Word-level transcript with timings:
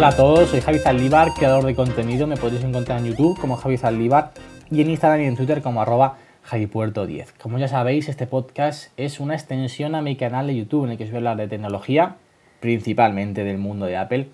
Hola 0.00 0.08
a 0.08 0.16
todos, 0.16 0.48
soy 0.48 0.62
Javi 0.62 0.78
Zaldívar, 0.78 1.34
creador 1.34 1.62
de 1.62 1.74
contenido. 1.74 2.26
Me 2.26 2.38
podéis 2.38 2.64
encontrar 2.64 3.00
en 3.00 3.04
YouTube 3.04 3.38
como 3.38 3.56
Javi 3.58 3.76
Zaldívar 3.76 4.30
y 4.70 4.80
en 4.80 4.88
Instagram 4.88 5.20
y 5.20 5.24
en 5.26 5.36
Twitter 5.36 5.60
como 5.60 5.82
arroba 5.82 6.16
javipuerto10. 6.48 7.34
Como 7.38 7.58
ya 7.58 7.68
sabéis, 7.68 8.08
este 8.08 8.26
podcast 8.26 8.98
es 8.98 9.20
una 9.20 9.34
extensión 9.34 9.94
a 9.94 10.00
mi 10.00 10.16
canal 10.16 10.46
de 10.46 10.56
YouTube 10.56 10.86
en 10.86 10.92
el 10.92 10.96
que 10.96 11.04
os 11.04 11.10
voy 11.10 11.16
a 11.16 11.18
hablar 11.18 11.36
de 11.36 11.48
tecnología, 11.48 12.16
principalmente 12.60 13.44
del 13.44 13.58
mundo 13.58 13.84
de 13.84 13.98
Apple 13.98 14.28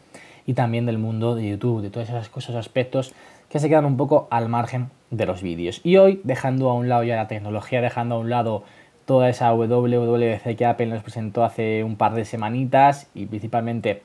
y 0.46 0.54
también 0.54 0.86
del 0.86 0.98
mundo 0.98 1.34
de 1.34 1.48
YouTube, 1.48 1.82
de 1.82 1.90
todas 1.90 2.10
esas 2.10 2.28
cosas, 2.28 2.54
aspectos 2.54 3.12
que 3.48 3.58
se 3.58 3.68
quedan 3.68 3.86
un 3.86 3.96
poco 3.96 4.28
al 4.30 4.48
margen 4.48 4.90
de 5.10 5.26
los 5.26 5.42
vídeos. 5.42 5.80
Y 5.82 5.96
hoy, 5.96 6.20
dejando 6.22 6.70
a 6.70 6.74
un 6.74 6.88
lado 6.88 7.02
ya 7.02 7.16
la 7.16 7.26
tecnología, 7.26 7.80
dejando 7.80 8.14
a 8.14 8.18
un 8.18 8.30
lado 8.30 8.62
toda 9.04 9.28
esa 9.28 9.52
WWDC 9.52 10.56
que 10.56 10.64
Apple 10.64 10.86
nos 10.86 11.02
presentó 11.02 11.42
hace 11.42 11.82
un 11.82 11.96
par 11.96 12.14
de 12.14 12.24
semanitas 12.24 13.08
y 13.16 13.26
principalmente 13.26 14.04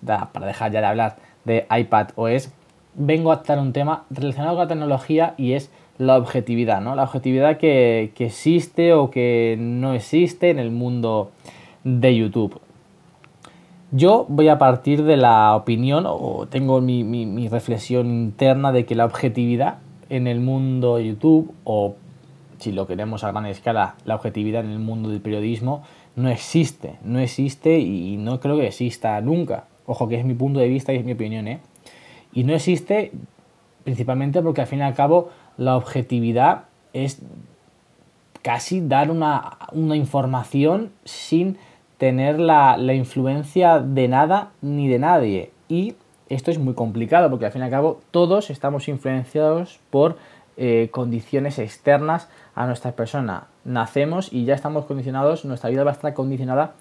para 0.00 0.46
dejar 0.46 0.72
ya 0.72 0.80
de 0.80 0.86
hablar 0.86 1.16
de 1.44 1.66
iPad 1.70 2.08
OS, 2.16 2.50
vengo 2.94 3.32
a 3.32 3.42
tratar 3.42 3.58
un 3.58 3.72
tema 3.72 4.04
relacionado 4.10 4.56
con 4.56 4.64
la 4.64 4.68
tecnología 4.68 5.34
y 5.36 5.52
es 5.52 5.70
la 5.98 6.16
objetividad, 6.16 6.80
¿no? 6.80 6.96
La 6.96 7.04
objetividad 7.04 7.56
que, 7.56 8.12
existe 8.18 8.92
o 8.94 9.10
que 9.10 9.56
no 9.58 9.94
existe 9.94 10.50
en 10.50 10.58
el 10.58 10.70
mundo 10.70 11.30
de 11.84 12.16
YouTube. 12.16 12.60
Yo 13.92 14.26
voy 14.28 14.48
a 14.48 14.58
partir 14.58 15.04
de 15.04 15.16
la 15.16 15.54
opinión, 15.54 16.04
o 16.06 16.46
tengo 16.48 16.80
mi, 16.80 17.04
mi, 17.04 17.48
reflexión 17.48 18.10
interna 18.10 18.72
de 18.72 18.86
que 18.86 18.96
la 18.96 19.04
objetividad 19.04 19.78
en 20.08 20.26
el 20.26 20.40
mundo 20.40 20.96
de 20.96 21.06
YouTube, 21.06 21.54
o 21.62 21.94
si 22.58 22.72
lo 22.72 22.88
queremos 22.88 23.22
a 23.22 23.30
gran 23.30 23.46
escala, 23.46 23.94
la 24.04 24.16
objetividad 24.16 24.64
en 24.64 24.72
el 24.72 24.80
mundo 24.80 25.10
del 25.10 25.20
periodismo, 25.20 25.82
no 26.16 26.28
existe, 26.28 26.96
no 27.04 27.20
existe 27.20 27.78
y 27.78 28.16
no 28.16 28.40
creo 28.40 28.56
que 28.56 28.66
exista 28.66 29.20
nunca. 29.20 29.64
Ojo 29.86 30.08
que 30.08 30.18
es 30.18 30.24
mi 30.24 30.34
punto 30.34 30.60
de 30.60 30.68
vista 30.68 30.92
y 30.92 30.96
es 30.96 31.04
mi 31.04 31.12
opinión, 31.12 31.48
¿eh? 31.48 31.60
Y 32.32 32.44
no 32.44 32.54
existe 32.54 33.12
principalmente 33.84 34.42
porque 34.42 34.62
al 34.62 34.66
fin 34.66 34.80
y 34.80 34.82
al 34.82 34.94
cabo 34.94 35.30
la 35.56 35.76
objetividad 35.76 36.64
es 36.92 37.20
casi 38.42 38.86
dar 38.86 39.10
una, 39.10 39.56
información 39.72 40.90
sin 41.04 41.56
tener 41.98 42.40
la, 42.40 42.76
influencia 42.94 43.78
de 43.78 44.08
nada 44.08 44.50
ni 44.60 44.88
de 44.88 44.98
nadie. 44.98 45.50
Y 45.68 45.94
esto 46.28 46.50
es 46.50 46.58
muy 46.58 46.74
complicado 46.74 47.30
porque 47.30 47.46
al 47.46 47.52
fin 47.52 47.62
y 47.62 47.64
al 47.64 47.70
cabo 47.70 48.00
todos 48.10 48.50
estamos 48.50 48.88
influenciados 48.88 49.80
por 49.90 50.16
eh, 50.56 50.88
condiciones 50.90 51.58
externas 51.58 52.28
a 52.54 52.66
nuestra 52.66 52.92
persona. 52.92 53.46
Nacemos 53.64 54.32
y 54.32 54.44
ya 54.44 54.54
estamos 54.54 54.84
condicionados, 54.84 55.44
nuestra 55.44 55.70
vida 55.70 55.84
va 55.84 55.90
a 55.90 55.94
estar 55.94 56.12
condicionada 56.14 56.74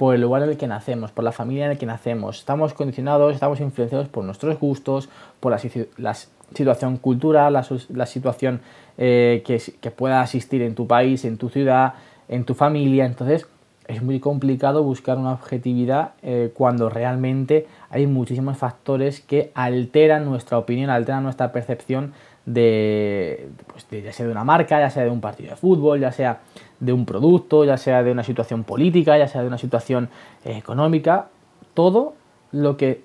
por 0.00 0.14
el 0.14 0.22
lugar 0.22 0.42
en 0.44 0.48
el 0.48 0.56
que 0.56 0.66
nacemos, 0.66 1.12
por 1.12 1.24
la 1.24 1.30
familia 1.30 1.66
en 1.66 1.72
el 1.72 1.76
que 1.76 1.84
nacemos. 1.84 2.38
Estamos 2.38 2.72
condicionados, 2.72 3.34
estamos 3.34 3.60
influenciados 3.60 4.08
por 4.08 4.24
nuestros 4.24 4.58
gustos, 4.58 5.10
por 5.40 5.52
la, 5.52 6.14
situación 6.54 6.96
cultural, 6.96 7.52
la, 7.52 8.06
situación 8.06 8.62
eh, 8.96 9.42
que, 9.44 9.90
pueda 9.90 10.22
existir 10.22 10.62
en 10.62 10.74
tu 10.74 10.86
país, 10.86 11.26
en 11.26 11.36
tu 11.36 11.50
ciudad, 11.50 11.92
en 12.28 12.44
tu 12.44 12.54
familia. 12.54 13.04
Entonces 13.04 13.46
es 13.88 14.02
muy 14.02 14.20
complicado 14.20 14.82
buscar 14.82 15.18
una 15.18 15.34
objetividad 15.34 16.12
eh, 16.22 16.50
cuando 16.54 16.88
realmente 16.88 17.66
hay 17.90 18.06
muchísimos 18.06 18.56
factores 18.56 19.20
que 19.20 19.50
alteran 19.52 20.24
nuestra 20.24 20.56
opinión, 20.56 20.88
alteran 20.88 21.24
nuestra 21.24 21.52
percepción 21.52 22.14
de, 22.52 23.48
pues 23.66 23.86
ya 24.02 24.12
sea 24.12 24.26
de 24.26 24.32
una 24.32 24.44
marca, 24.44 24.80
ya 24.80 24.90
sea 24.90 25.04
de 25.04 25.10
un 25.10 25.20
partido 25.20 25.50
de 25.50 25.56
fútbol, 25.56 26.00
ya 26.00 26.12
sea 26.12 26.40
de 26.80 26.92
un 26.92 27.04
producto, 27.04 27.64
ya 27.64 27.76
sea 27.76 28.02
de 28.02 28.10
una 28.10 28.24
situación 28.24 28.64
política, 28.64 29.16
ya 29.18 29.28
sea 29.28 29.42
de 29.42 29.48
una 29.48 29.58
situación 29.58 30.08
eh, 30.44 30.56
económica, 30.56 31.28
todo 31.74 32.14
lo 32.52 32.76
que 32.76 33.02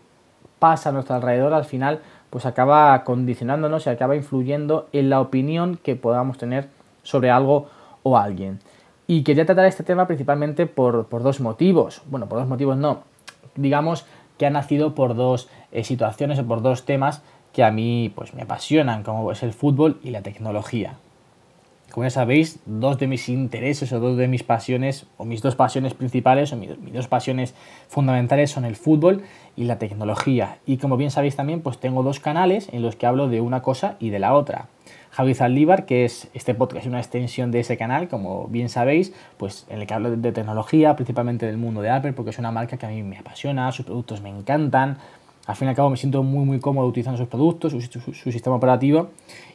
pasa 0.59 0.89
a 0.89 0.91
nuestro 0.91 1.16
alrededor 1.16 1.53
al 1.53 1.66
final 1.66 2.00
pues 2.29 2.45
acaba 2.45 3.03
condicionándonos 3.03 3.85
y 3.85 3.89
acaba 3.89 4.16
influyendo 4.16 4.88
en 4.91 5.09
la 5.09 5.22
opinión 5.22 5.78
que 5.81 5.95
podamos 5.95 6.38
tener 6.38 6.67
sobre 7.03 7.29
algo 7.29 7.67
o 8.03 8.17
alguien. 8.17 8.59
Y 9.07 9.23
quería 9.23 9.45
tratar 9.45 9.66
este 9.66 9.84
tema 9.84 10.07
principalmente 10.07 10.66
por, 10.66 11.07
dos 11.09 11.39
motivos. 11.39 12.01
Bueno, 12.09 12.28
por 12.28 12.39
dos 12.39 12.47
motivos 12.47 12.75
no. 12.75 13.03
Digamos 13.55 14.05
que 14.38 14.45
ha 14.45 14.50
nacido 14.50 14.95
por 14.95 15.16
dos 15.16 15.47
eh, 15.72 15.84
situaciones 15.84 16.39
o 16.39 16.45
por 16.45 16.61
dos 16.61 16.84
temas 16.84 17.22
que 17.55 17.63
a 17.63 17.71
mí 17.71 18.11
pues, 18.13 18.33
me 18.33 18.41
apasionan, 18.41 19.01
como 19.01 19.31
es 19.31 19.41
el 19.41 19.53
fútbol 19.53 19.97
y 20.03 20.09
la 20.09 20.21
tecnología. 20.21 20.95
Como 21.89 22.03
ya 22.03 22.09
sabéis, 22.09 22.59
dos 22.66 22.99
de 22.99 23.07
mis 23.07 23.29
intereses 23.29 23.93
o 23.93 24.01
dos 24.01 24.17
de 24.17 24.27
mis 24.27 24.43
pasiones, 24.43 25.05
o 25.16 25.23
mis 25.23 25.41
dos 25.41 25.55
pasiones 25.55 25.93
principales, 25.93 26.51
o 26.51 26.57
mis, 26.57 26.71
dos 26.91 27.07
pasiones 27.07 27.55
fundamentales 27.88 28.51
son 28.51 28.66
el 28.66 28.75
fútbol 28.75 29.23
y 29.55 29.63
la 29.63 29.79
tecnología. 29.79 30.57
Y 30.66 30.75
como 30.75 30.97
bien 30.97 31.11
sabéis 31.11 31.38
también, 31.38 31.61
pues 31.61 31.77
tengo 31.77 32.03
dos 32.03 32.19
canales 32.19 32.67
en 32.73 32.81
los 32.81 32.97
que 32.97 33.05
hablo 33.05 33.29
de 33.29 33.39
una 33.39 33.61
cosa 33.61 33.95
y 34.01 34.09
de 34.09 34.19
la 34.19 34.33
otra. 34.33 34.67
Javi 35.11 35.33
Zaldívar, 35.33 35.85
que 35.85 36.03
es 36.03 36.27
este 36.33 36.53
podcast, 36.53 36.87
una 36.87 36.99
extensión 36.99 37.51
de 37.51 37.61
ese 37.61 37.77
canal, 37.77 38.09
como 38.09 38.49
bien 38.49 38.67
sabéis, 38.67 39.13
pues 39.37 39.66
en 39.69 39.79
el 39.79 39.87
que 39.87 39.93
hablo 39.93 40.13
de 40.13 40.31
tecnología, 40.33 40.97
principalmente 40.97 41.45
del 41.45 41.55
mundo 41.55 41.81
de 41.81 41.91
Apple, 41.91 42.11
porque 42.11 42.31
es 42.31 42.37
una 42.37 42.51
marca 42.51 42.75
que 42.75 42.85
a 42.85 42.89
mí 42.89 43.01
me 43.01 43.17
apasiona, 43.17 43.72
sus 43.72 43.85
productos 43.85 44.19
me 44.19 44.27
encantan, 44.27 44.97
al 45.45 45.56
fin 45.56 45.67
y 45.67 45.69
al 45.69 45.75
cabo 45.75 45.89
me 45.89 45.97
siento 45.97 46.23
muy 46.23 46.45
muy 46.45 46.59
cómodo 46.59 46.88
utilizando 46.88 47.17
sus 47.17 47.28
productos, 47.28 47.73
su, 47.73 48.31
sistema 48.31 48.56
operativo 48.56 49.09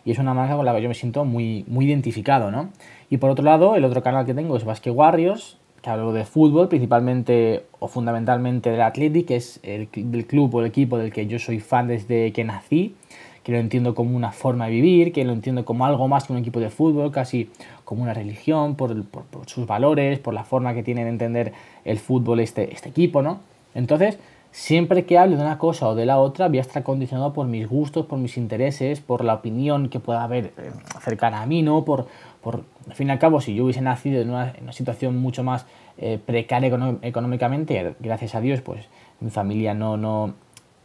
y 0.05 0.13
es 0.13 0.19
una 0.19 0.35
marca 0.35 0.57
con 0.57 0.65
la 0.65 0.75
que 0.75 0.83
yo 0.83 0.89
me 0.89 0.95
siento 0.95 1.25
muy, 1.25 1.65
muy 1.69 1.87
identificado, 1.87 2.51
¿no? 2.51 2.71
Y 3.11 3.17
por 3.17 3.31
otro 3.31 3.45
lado, 3.45 3.75
el 3.75 3.85
otro 3.85 4.03
canal 4.03 4.25
que 4.25 4.35
tengo 4.35 4.57
es 4.57 4.65
Basque 4.65 4.91
Warriors, 4.91 5.57
que 5.83 5.91
hablo 5.91 6.13
de 6.13 6.25
fútbol, 6.25 6.69
principalmente 6.69 7.65
o 7.79 7.89
fundamentalmente 7.89 8.71
del 8.71 8.83
Athletic, 8.83 9.27
que 9.27 9.37
es 9.37 9.61
el 9.63 9.89
del 9.93 10.27
club 10.27 10.55
o 10.55 10.61
el 10.61 10.67
equipo 10.67 10.99
del 10.99 11.13
que 11.13 11.27
yo 11.27 11.39
soy 11.39 11.61
fan 11.61 11.89
desde 11.89 12.33
que 12.33 12.45
nací, 12.45 12.95
que 13.43 13.53
lo 13.53 13.59
entiendo 13.59 13.95
como 13.95 14.17
una 14.17 14.33
forma 14.33 14.67
de 14.67 14.73
vivir, 14.73 15.13
que 15.13 15.25
lo 15.25 15.33
entiendo 15.33 15.65
como 15.65 15.87
algo 15.87 16.07
más 16.07 16.27
que 16.27 16.33
un 16.33 16.39
equipo 16.39 16.61
de 16.61 16.71
fútbol, 16.71 17.11
casi 17.11 17.51
como 17.85 18.03
una 18.03 18.15
religión, 18.15 18.77
por, 18.77 19.05
por, 19.07 19.25
por 19.25 19.49
sus 19.49 19.67
valores, 19.67 20.19
por 20.19 20.35
la 20.35 20.45
forma 20.45 20.75
que 20.75 20.83
tiene 20.83 21.05
de 21.05 21.11
entender 21.11 21.53
el 21.85 21.99
fútbol 21.99 22.41
este, 22.41 22.73
este 22.73 22.91
equipo, 22.91 23.23
¿no? 23.23 23.41
Entonces, 23.75 24.19
Siempre 24.53 25.05
que 25.07 25.17
hable 25.17 25.37
de 25.37 25.43
una 25.43 25.59
cosa 25.59 25.89
o 25.89 25.95
de 25.95 26.07
la 26.07 26.19
otra, 26.19 26.49
voy 26.49 26.59
a 26.59 26.63
estar 26.63 26.83
condicionado 26.83 27.33
por 27.33 27.47
mis 27.47 27.69
gustos, 27.69 28.07
por 28.07 28.19
mis 28.19 28.37
intereses, 28.37 29.01
por 29.01 29.25
la 29.25 29.35
opinión 29.35 29.89
que 29.89 30.01
pueda 30.01 30.25
haber 30.25 30.47
eh, 30.59 30.73
cercana 31.01 31.43
a 31.43 31.47
mí, 31.47 31.63
¿no? 31.63 31.85
Por, 31.85 32.07
por, 32.41 32.65
al 32.89 32.95
fin 32.95 33.09
y 33.09 33.11
al 33.13 33.21
cabo, 33.21 33.41
si 33.41 33.55
yo 33.55 33.65
hubiese 33.65 33.81
nacido 33.81 34.21
en 34.21 34.31
una, 34.31 34.73
situación 34.73 35.17
mucho 35.19 35.45
más 35.45 35.67
eh, 35.99 36.19
precaria 36.25 36.69
económicamente, 37.03 37.95
gracias 38.01 38.35
a 38.35 38.41
Dios, 38.41 38.61
pues 38.61 38.89
mi 39.21 39.31
familia 39.31 39.73
no, 39.73 39.97
no, 39.97 40.35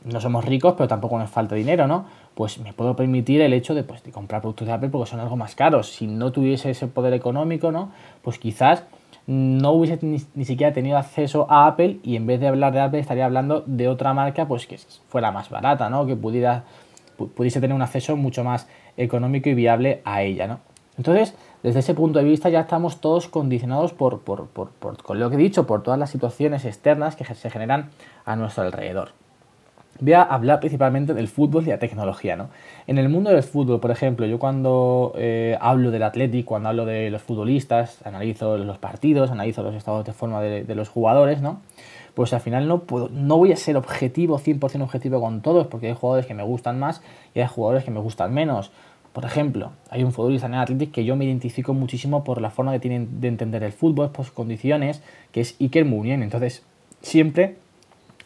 no 0.04 0.22
somos 0.22 0.46
ricos, 0.46 0.76
pero 0.78 0.88
tampoco 0.88 1.18
nos 1.18 1.30
falta 1.30 1.56
dinero, 1.56 1.88
¿no? 1.88 2.06
Pues 2.36 2.60
me 2.60 2.74
puedo 2.74 2.96
permitir 2.96 3.42
el 3.42 3.54
hecho 3.54 3.74
de, 3.74 3.84
pues, 3.84 4.04
de 4.04 4.12
comprar 4.12 4.42
productos 4.42 4.68
de 4.68 4.74
Apple 4.74 4.90
porque 4.90 5.10
son 5.10 5.20
algo 5.20 5.38
más 5.38 5.56
caros. 5.56 5.90
Si 5.90 6.06
no 6.06 6.32
tuviese 6.32 6.70
ese 6.70 6.88
poder 6.88 7.14
económico, 7.14 7.72
¿no? 7.72 7.92
Pues 8.22 8.38
quizás 8.38 8.84
no 9.28 9.72
hubiese 9.72 10.00
ni, 10.02 10.46
siquiera 10.46 10.74
tenido 10.74 10.98
acceso 10.98 11.48
a 11.50 11.68
Apple 11.68 12.00
y 12.04 12.16
en 12.16 12.28
vez 12.28 12.40
de 12.40 12.48
hablar 12.48 12.74
de 12.74 12.82
Apple 12.82 13.00
estaría 13.00 13.26
hablando 13.26 13.64
de 13.66 13.88
otra 13.88 14.14
marca 14.14 14.48
pues 14.48 14.68
que 14.68 14.78
fuera 15.08 15.32
más 15.32 15.50
barata, 15.50 15.90
¿no? 15.90 16.06
Que 16.06 16.16
pudiera, 16.16 16.64
pudiese 17.18 17.60
tener 17.60 17.76
un 17.76 17.82
acceso 17.82 18.16
mucho 18.16 18.44
más 18.44 18.68
económico 18.98 19.50
y 19.50 19.56
viable 19.56 20.02
a 20.06 20.22
ella, 20.22 20.48
¿no? 20.48 20.60
Entonces, 20.98 21.36
desde 21.64 21.80
ese 21.80 21.94
punto 21.94 22.20
de 22.20 22.26
vista 22.26 22.50
ya 22.50 22.62
estamos 22.62 23.02
todos 23.02 23.28
condicionados 23.28 23.94
por, 23.94 24.22
por, 24.22 24.48
por, 24.48 24.70
por 24.70 25.02
con 25.02 25.20
lo 25.20 25.30
que 25.30 25.36
he 25.36 25.40
dicho, 25.40 25.68
por 25.68 25.84
todas 25.84 26.00
las 26.00 26.10
situaciones 26.10 26.64
externas 26.64 27.16
que 27.16 27.26
se 27.26 27.50
generan 27.50 27.90
a 28.24 28.36
nuestro 28.36 28.64
alrededor 28.64 29.25
voy 30.00 30.14
a 30.14 30.24
hablar 30.24 30.60
principalmente 30.60 31.14
del 31.14 31.28
fútbol 31.28 31.64
y 31.66 31.70
la 31.70 31.80
tecnología. 31.80 32.36
¿no? 32.36 32.50
En 32.88 32.98
el 32.98 33.10
mundo 33.10 33.30
del 33.30 33.44
fútbol, 33.44 33.80
por 33.80 33.92
ejemplo, 33.92 34.26
yo 34.26 34.40
cuando 34.40 35.14
eh, 35.18 35.58
hablo 35.62 35.92
del 35.92 36.04
Athletic, 36.04 36.46
cuando 36.46 36.70
hablo 36.70 36.86
de 36.86 37.10
los 37.10 37.22
futbolistas, 37.22 38.06
analizo 38.06 38.58
los 38.58 38.78
partidos, 38.78 39.32
analizo 39.32 39.64
los 39.64 39.76
estados 39.76 40.06
de 40.06 40.14
forma 40.14 40.42
de, 40.42 40.76
los 40.76 40.90
jugadores, 40.90 41.42
¿no? 41.42 41.62
pues 42.14 42.34
al 42.34 42.40
final 42.40 42.68
no, 42.68 42.84
puedo, 42.84 43.10
no 43.10 43.38
voy 43.38 43.52
a 43.52 43.58
ser 43.58 43.76
objetivo, 43.76 44.40
100% 44.40 44.82
objetivo 44.82 45.20
con 45.20 45.42
todos, 45.42 45.68
porque 45.68 45.88
hay 45.88 45.94
jugadores 45.94 46.26
que 46.26 46.34
me 46.34 46.44
gustan 46.44 46.80
más 46.80 47.02
y 47.34 47.42
hay 47.42 47.48
jugadores 47.48 47.84
que 47.84 47.92
me 47.92 48.00
gustan 48.00 48.34
menos. 48.34 48.72
Por 49.12 49.24
ejemplo, 49.24 49.72
hay 49.90 50.04
un 50.04 50.12
futbolista 50.12 50.48
en 50.48 50.56
el 50.56 50.60
Athletic 50.60 50.92
que 50.92 51.06
yo 51.06 51.16
me 51.16 51.24
identifico 51.24 51.74
muchísimo 51.74 52.26
por 52.26 52.42
la 52.42 52.50
forma 52.50 52.74
que 52.74 52.80
tienen 52.80 53.22
de 53.22 53.30
entender 53.30 53.64
el 53.64 53.72
fútbol, 53.72 54.12
por 54.12 54.26
sus 54.26 54.34
condiciones, 54.34 55.02
que 55.32 55.42
es 55.42 55.56
Iker 55.62 55.86
Muniain. 55.86 56.22
Entonces, 56.22 56.64
siempre 57.02 57.56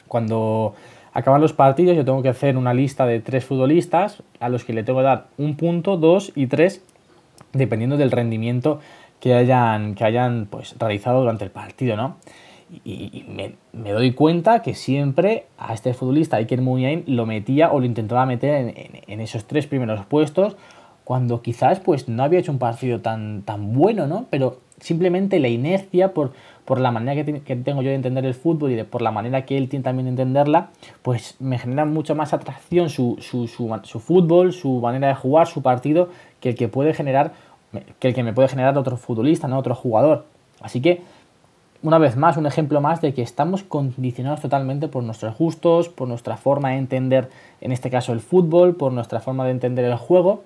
cuando 0.08 0.74
acaban 1.14 1.42
los 1.42 1.54
partidos, 1.54 1.96
yo 1.96 2.06
tengo 2.06 2.22
que 2.22 2.30
hacer 2.30 2.58
una 2.58 2.74
lista 2.74 3.06
de 3.06 3.20
tres 3.20 3.46
futbolistas 3.46 4.24
a 4.40 4.50
los 4.50 4.64
que 4.64 4.74
le 4.74 4.84
tengo 4.84 5.00
que 5.00 5.06
dar 5.06 5.28
un 5.38 5.56
punto, 5.56 5.98
dos 5.98 6.32
y 6.36 6.48
tres, 6.48 6.84
dependiendo 7.54 7.98
del 7.98 8.12
rendimiento 8.12 8.80
que 9.20 9.34
hayan, 9.34 9.96
que 9.96 10.04
hayan 10.06 10.48
pues, 10.50 10.76
realizado 10.80 11.20
durante 11.22 11.44
el 11.44 11.52
partido, 11.52 11.96
¿no? 11.96 12.18
Y, 12.86 13.26
me, 13.74 13.92
doy 13.92 14.14
cuenta 14.14 14.62
que 14.62 14.76
siempre 14.76 15.48
a 15.58 15.74
este 15.74 15.96
futbolista, 15.96 16.38
Iker 16.38 16.62
Muniain, 16.62 17.04
lo 17.08 17.26
metía 17.26 17.72
o 17.72 17.80
lo 17.80 17.86
intentaba 17.86 18.28
meter 18.28 18.76
en, 19.08 19.20
esos 19.20 19.46
tres 19.46 19.66
primeros 19.66 20.06
puestos, 20.06 20.56
cuando 21.04 21.42
quizás 21.42 21.80
pues 21.80 22.08
no 22.08 22.22
había 22.22 22.40
hecho 22.40 22.52
un 22.52 22.60
partido 22.60 23.02
tan, 23.02 23.42
tan 23.42 23.74
bueno, 23.74 24.06
¿no? 24.06 24.28
Pero 24.30 24.60
simplemente 24.80 25.40
la 25.40 25.48
inercia 25.48 26.14
por, 26.14 26.34
por 26.66 26.80
la 26.80 26.92
manera 26.92 27.24
que, 27.24 27.56
tengo 27.56 27.82
yo 27.82 27.90
de 27.90 27.96
entender 27.96 28.26
el 28.26 28.36
fútbol 28.36 28.72
y 28.72 28.84
por 28.84 29.02
la 29.02 29.12
manera 29.12 29.44
que 29.44 29.58
él 29.58 29.70
tiene 29.70 29.84
también 29.84 30.06
de 30.06 30.12
entenderla, 30.12 30.70
pues 31.02 31.36
me 31.40 31.58
genera 31.58 31.86
mucho 31.86 32.14
más 32.14 32.34
atracción 32.34 32.90
su, 32.90 33.18
su, 33.20 33.48
su, 33.48 34.00
fútbol, 34.00 34.54
su 34.54 34.80
manera 34.80 35.08
de 35.08 35.16
jugar, 35.16 35.48
su 35.48 35.62
partido, 35.62 36.10
que 36.40 36.50
el 36.50 36.56
que 36.56 36.68
puede 36.68 36.94
generar, 36.94 37.34
que 38.00 38.10
el 38.10 38.14
que 38.14 38.22
me 38.22 38.34
puede 38.34 38.50
generar 38.50 38.78
otro 38.78 38.98
futbolista, 38.98 39.48
¿no? 39.48 39.58
otro 39.58 39.74
jugador. 39.74 40.26
Así 40.62 40.80
que, 40.80 41.02
una 41.82 41.98
vez 41.98 42.18
más, 42.18 42.38
un 42.38 42.46
ejemplo 42.46 42.82
más 42.82 43.02
de 43.02 43.16
que 43.16 43.22
estamos 43.22 43.64
condicionados 43.64 44.42
totalmente 44.42 44.90
por 44.90 45.02
nuestros 45.02 45.38
gustos, 45.38 45.90
por 45.90 46.08
nuestra 46.08 46.38
forma 46.38 46.70
de 46.70 46.78
entender, 46.78 47.30
en 47.62 47.72
este 47.72 47.90
caso, 47.90 48.14
el 48.14 48.20
fútbol, 48.20 48.76
por 48.76 48.92
nuestra 48.92 49.22
forma 49.22 49.46
de 49.46 49.52
entender 49.52 49.86
el 49.86 49.96
juego, 49.96 50.44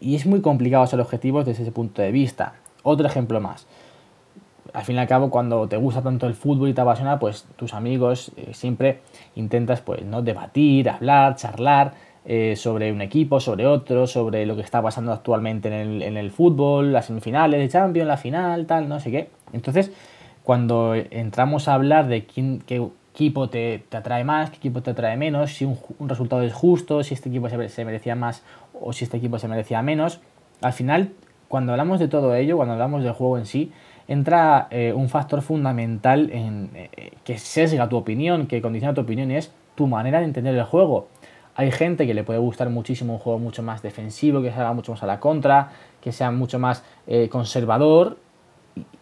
y 0.00 0.16
es 0.16 0.26
muy 0.26 0.40
complicado 0.40 0.86
ser 0.86 1.00
objetivos 1.00 1.46
desde 1.46 1.62
ese 1.62 1.72
punto 1.72 2.02
de 2.02 2.10
vista. 2.10 2.54
Otro 2.82 3.06
ejemplo 3.06 3.40
más. 3.40 3.66
Al 4.72 4.84
fin 4.84 4.96
y 4.96 4.98
al 4.98 5.06
cabo, 5.06 5.30
cuando 5.30 5.68
te 5.68 5.76
gusta 5.76 6.02
tanto 6.02 6.26
el 6.26 6.34
fútbol 6.34 6.70
y 6.70 6.74
te 6.74 6.80
apasiona, 6.80 7.18
pues 7.18 7.46
tus 7.56 7.74
amigos 7.74 8.32
eh, 8.36 8.54
siempre 8.54 9.00
intentas 9.34 9.80
pues, 9.82 10.02
¿no? 10.04 10.22
debatir, 10.22 10.88
hablar, 10.88 11.36
charlar 11.36 11.92
eh, 12.24 12.54
sobre 12.56 12.92
un 12.92 13.02
equipo, 13.02 13.40
sobre 13.40 13.66
otro, 13.66 14.06
sobre 14.06 14.46
lo 14.46 14.56
que 14.56 14.62
está 14.62 14.80
pasando 14.80 15.12
actualmente 15.12 15.68
en 15.68 15.74
el, 15.74 16.02
en 16.02 16.16
el 16.16 16.30
fútbol, 16.30 16.92
las 16.92 17.06
semifinales 17.06 17.60
de 17.60 17.68
Champions, 17.68 18.08
la 18.08 18.16
final, 18.16 18.66
tal, 18.66 18.88
no 18.88 18.98
sé 19.00 19.10
qué. 19.10 19.28
Entonces, 19.52 19.92
cuando 20.42 20.94
entramos 20.94 21.68
a 21.68 21.74
hablar 21.74 22.08
de 22.08 22.24
quién, 22.24 22.62
qué 22.66 22.88
equipo 23.12 23.48
te, 23.48 23.84
atrae 23.92 24.24
más, 24.24 24.50
qué 24.50 24.56
equipo 24.56 24.82
te 24.82 24.92
atrae 24.92 25.16
menos, 25.16 25.52
si 25.52 25.64
un, 25.64 25.78
resultado 26.08 26.42
es 26.42 26.52
justo, 26.52 27.02
si 27.02 27.14
este 27.14 27.28
equipo 27.28 27.48
se, 27.48 27.68
se, 27.68 27.84
merecía 27.84 28.14
más 28.14 28.42
o 28.80 28.92
si 28.92 29.04
este 29.04 29.18
equipo 29.18 29.38
se 29.38 29.48
merecía 29.48 29.82
menos, 29.82 30.20
al 30.60 30.72
final, 30.72 31.10
cuando 31.52 31.72
hablamos 31.72 32.00
de 32.00 32.08
todo 32.08 32.34
ello, 32.34 32.56
cuando 32.56 32.72
hablamos 32.72 33.02
del 33.02 33.12
juego 33.12 33.36
en 33.36 33.44
sí, 33.44 33.72
entra 34.08 34.68
eh, 34.70 34.94
un 34.96 35.10
factor 35.10 35.42
fundamental 35.42 36.30
en, 36.32 36.70
eh, 36.72 37.10
que 37.24 37.36
sesga 37.36 37.90
tu 37.90 37.98
opinión, 37.98 38.46
que 38.46 38.62
condiciona 38.62 38.94
tu 38.94 39.02
opinión 39.02 39.30
y 39.30 39.36
es 39.36 39.52
tu 39.74 39.86
manera 39.86 40.20
de 40.20 40.24
entender 40.24 40.54
el 40.54 40.64
juego. 40.64 41.08
Hay 41.54 41.70
gente 41.70 42.06
que 42.06 42.14
le 42.14 42.24
puede 42.24 42.38
gustar 42.38 42.70
muchísimo 42.70 43.12
un 43.12 43.18
juego 43.18 43.38
mucho 43.38 43.62
más 43.62 43.82
defensivo, 43.82 44.40
que 44.40 44.50
se 44.50 44.58
haga 44.58 44.72
mucho 44.72 44.92
más 44.92 45.02
a 45.02 45.06
la 45.06 45.20
contra, 45.20 45.72
que 46.00 46.10
sea 46.10 46.30
mucho 46.30 46.58
más 46.58 46.84
eh, 47.06 47.28
conservador 47.28 48.16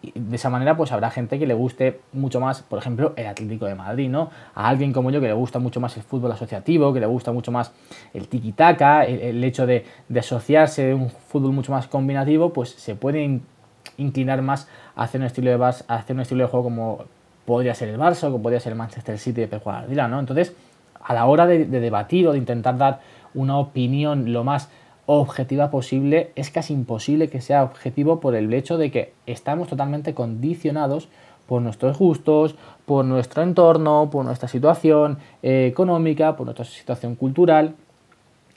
de 0.03 0.37
esa 0.37 0.51
manera 0.51 0.77
pues 0.77 0.93
habrá 0.93 1.11
gente 1.11 1.39
que 1.39 1.47
le 1.47 1.55
guste 1.55 2.01
mucho 2.13 2.41
más, 2.41 2.63
por 2.63 2.79
ejemplo, 2.79 3.13
el 3.17 3.27
Atlético 3.27 3.67
de 3.67 3.75
Madrid, 3.75 4.09
¿no? 4.09 4.31
A 4.55 4.69
alguien 4.69 4.93
como 4.93 5.11
yo 5.11 5.21
que 5.21 5.27
le 5.27 5.33
gusta 5.33 5.59
mucho 5.59 5.81
más 5.81 5.97
el 5.97 6.03
fútbol 6.03 6.33
asociativo, 6.33 6.93
que 6.93 7.01
le 7.01 7.07
gusta 7.07 7.33
mucho 7.33 7.53
más 7.53 7.73
el 8.15 8.29
tiki-taka, 8.29 9.05
el, 9.05 9.43
hecho 9.45 9.67
de, 9.67 9.85
asociarse 10.19 10.87
de 10.87 10.95
un 10.95 11.11
fútbol 11.11 11.53
mucho 11.53 11.73
más 11.73 11.87
combinativo, 11.87 12.53
pues 12.53 12.71
se 12.71 12.95
puede 12.95 13.41
inclinar 13.99 14.43
más 14.43 14.69
a 14.97 15.05
hacer 15.05 15.21
un 15.21 15.27
estilo 15.27 15.51
de, 15.57 15.65
hacer 15.65 16.17
un 16.17 16.21
estilo 16.21 16.45
de 16.45 16.51
juego 16.51 16.65
como 16.65 17.05
podría 17.45 17.75
ser 17.75 17.89
el 17.89 17.99
Barça 17.99 18.29
o 18.29 18.33
como 18.33 18.43
podría 18.43 18.61
ser 18.61 18.73
el 18.73 18.79
Manchester 18.79 19.19
City 19.19 19.43
de 19.43 19.49
Pep 19.49 19.63
Guardiola, 19.63 20.09
¿no? 20.09 20.19
Entonces, 20.19 20.55
a 21.03 21.15
la 21.15 21.27
hora 21.27 21.47
de 21.47 21.67
debatir 21.67 22.27
o 22.27 22.33
de 22.33 22.39
intentar 22.39 22.77
dar 22.77 23.01
una 23.35 23.59
opinión 23.59 24.33
lo 24.33 24.45
más 24.45 24.69
objetiva 25.19 25.71
posible, 25.71 26.31
es 26.37 26.51
casi 26.51 26.73
imposible 26.73 27.29
que 27.29 27.41
sea 27.41 27.65
objetivo 27.65 28.21
por 28.21 28.35
el 28.37 28.53
hecho 28.55 28.79
de 28.79 28.91
que 28.91 29.13
estamos 29.27 29.69
totalmente 29.69 30.15
condicionados 30.15 31.09
por 31.49 31.63
nuestros 31.63 31.99
gustos, 31.99 32.55
por 32.87 33.05
nuestro 33.05 33.43
entorno, 33.43 34.09
por 34.13 34.25
nuestra 34.25 34.49
situación 34.49 35.19
eh, 35.43 35.67
económica, 35.67 36.37
por 36.37 36.47
nuestra 36.47 36.65
situación 36.65 37.17
cultural. 37.17 37.75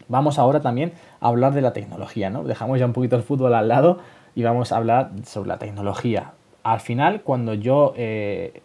Vamos 0.07 0.37
ahora 0.37 0.61
también 0.61 0.93
a 1.21 1.29
hablar 1.29 1.55
de 1.55 1.61
la 1.61 1.73
tecnología, 1.73 2.29
¿no? 2.29 2.43
Dejamos 2.43 2.79
ya 2.79 2.85
un 2.85 2.93
poquito 2.93 3.15
el 3.15 3.23
fútbol 3.23 3.55
al 3.55 3.67
lado 3.67 3.97
y 4.35 4.43
vamos 4.43 4.71
a 4.71 4.77
hablar 4.77 5.09
sobre 5.25 5.47
la 5.47 5.57
tecnología. 5.57 6.33
Al 6.61 6.81
final, 6.81 7.21
cuando 7.21 7.55
yo 7.55 7.93
eh, 7.97 8.61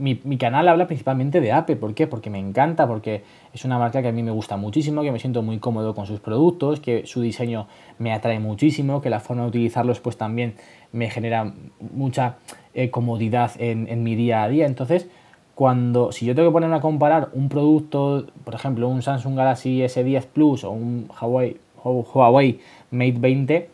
mi, 0.00 0.38
canal 0.38 0.66
habla 0.68 0.86
principalmente 0.86 1.40
de 1.40 1.52
Apple. 1.52 1.76
¿Por 1.76 1.94
qué? 1.94 2.06
Porque 2.06 2.30
me 2.30 2.38
encanta, 2.38 2.88
porque 2.88 3.22
es 3.52 3.64
una 3.64 3.78
marca 3.78 4.02
que 4.02 4.08
a 4.08 4.12
mí 4.12 4.22
me 4.22 4.30
gusta 4.30 4.56
muchísimo, 4.56 5.02
que 5.02 5.12
me 5.12 5.18
siento 5.18 5.42
muy 5.42 5.58
cómodo 5.58 5.94
con 5.94 6.06
sus 6.06 6.20
productos, 6.20 6.80
que 6.80 7.06
su 7.06 7.20
diseño 7.20 7.66
me 7.98 8.12
atrae 8.12 8.40
muchísimo, 8.40 9.00
que 9.00 9.10
la 9.10 9.20
forma 9.20 9.42
de 9.42 9.48
utilizarlos 9.48 10.00
pues 10.00 10.16
también 10.16 10.54
me 10.92 11.10
genera 11.10 11.52
mucha 11.94 12.36
eh, 12.74 12.90
comodidad 12.90 13.52
en, 13.58 14.02
mi 14.02 14.14
día 14.14 14.42
a 14.42 14.48
día. 14.48 14.66
Entonces, 14.66 15.08
cuando, 15.54 16.12
si 16.12 16.24
yo 16.24 16.34
tengo 16.34 16.48
que 16.48 16.52
ponerme 16.52 16.76
a 16.76 16.80
comparar 16.80 17.28
un 17.34 17.48
producto, 17.48 18.26
por 18.44 18.54
ejemplo, 18.54 18.88
un 18.88 19.02
Samsung 19.02 19.36
Galaxy 19.36 19.80
S10 19.80 20.24
Plus 20.26 20.64
o 20.64 20.70
un 20.70 21.08
Huawei, 21.20 21.58
Huawei 21.84 22.60
Mate 22.90 23.16
20 23.18 23.68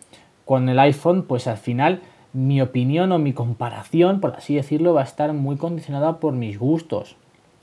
con 0.44 0.68
el 0.68 0.78
iPhone, 0.80 1.22
pues 1.22 1.46
al 1.46 1.56
final 1.56 2.00
mi 2.36 2.60
opinión 2.60 3.12
o 3.12 3.18
mi 3.18 3.32
comparación, 3.32 4.20
por 4.20 4.34
así 4.36 4.54
decirlo, 4.54 4.92
va 4.92 5.00
a 5.00 5.04
estar 5.04 5.32
muy 5.32 5.56
condicionada 5.56 6.20
por 6.20 6.34
mis 6.34 6.58
gustos. 6.58 7.16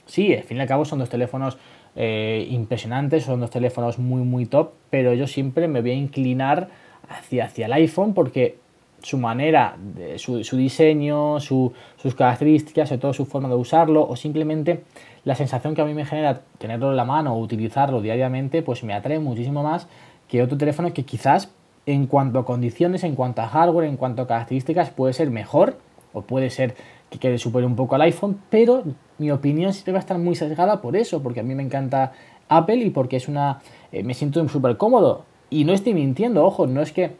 Sí, 0.06 0.34
al 0.34 0.42
fin 0.42 0.56
y 0.56 0.60
al 0.60 0.66
cabo 0.66 0.84
son 0.84 0.98
dos 0.98 1.08
teléfonos 1.08 1.58
eh, 1.94 2.48
impresionantes, 2.50 3.22
son 3.22 3.38
dos 3.38 3.50
teléfonos 3.50 4.00
muy, 4.00 4.22
muy 4.22 4.46
top, 4.46 4.72
pero 4.90 5.14
yo 5.14 5.28
siempre 5.28 5.68
me 5.68 5.80
voy 5.80 5.92
a 5.92 5.94
inclinar 5.94 6.70
hacia, 7.08 7.44
hacia 7.44 7.66
el 7.66 7.72
iPhone 7.72 8.14
porque 8.14 8.58
su 9.00 9.16
manera, 9.16 9.76
su, 10.16 10.42
su 10.42 10.56
diseño, 10.56 11.38
sus 11.38 11.72
características, 12.16 12.88
sobre 12.88 13.00
todo 13.00 13.12
su 13.12 13.26
forma 13.26 13.48
de 13.48 13.54
usarlo, 13.54 14.04
o 14.08 14.16
simplemente 14.16 14.82
la 15.24 15.36
sensación 15.36 15.76
que 15.76 15.82
a 15.82 15.84
mí 15.84 15.94
me 15.94 16.04
genera 16.04 16.40
tenerlo 16.58 16.90
en 16.90 16.96
la 16.96 17.04
mano 17.04 17.34
o 17.34 17.38
utilizarlo 17.38 18.00
diariamente, 18.00 18.62
pues 18.62 18.82
me 18.82 18.92
atrae 18.92 19.20
muchísimo 19.20 19.62
más 19.62 19.86
que 20.26 20.42
otro 20.42 20.58
teléfono 20.58 20.92
que 20.92 21.04
quizás 21.04 21.53
en 21.86 22.06
cuanto 22.06 22.38
a 22.38 22.44
condiciones, 22.44 23.04
en 23.04 23.14
cuanto 23.14 23.42
a 23.42 23.48
hardware, 23.48 23.88
en 23.88 23.96
cuanto 23.96 24.22
a 24.22 24.26
características, 24.26 24.90
puede 24.90 25.12
ser 25.12 25.30
mejor 25.30 25.76
o 26.12 26.22
puede 26.22 26.50
ser 26.50 26.74
que 27.10 27.18
quede 27.18 27.38
supere 27.38 27.66
un 27.66 27.76
poco 27.76 27.94
al 27.94 28.02
iPhone, 28.02 28.40
pero 28.50 28.82
mi 29.18 29.30
opinión 29.30 29.72
siempre 29.72 29.92
va 29.92 29.98
a 29.98 30.00
estar 30.00 30.18
muy 30.18 30.34
sesgada 30.34 30.80
por 30.80 30.96
eso, 30.96 31.22
porque 31.22 31.40
a 31.40 31.42
mí 31.42 31.54
me 31.54 31.62
encanta 31.62 32.12
Apple 32.48 32.76
y 32.76 32.90
porque 32.90 33.16
es 33.16 33.28
una 33.28 33.60
eh, 33.92 34.02
me 34.02 34.14
siento 34.14 34.46
súper 34.48 34.76
cómodo. 34.76 35.24
Y 35.50 35.64
no 35.64 35.72
estoy 35.72 35.94
mintiendo, 35.94 36.44
ojo, 36.44 36.66
no 36.66 36.82
es 36.82 36.90
que 36.90 37.12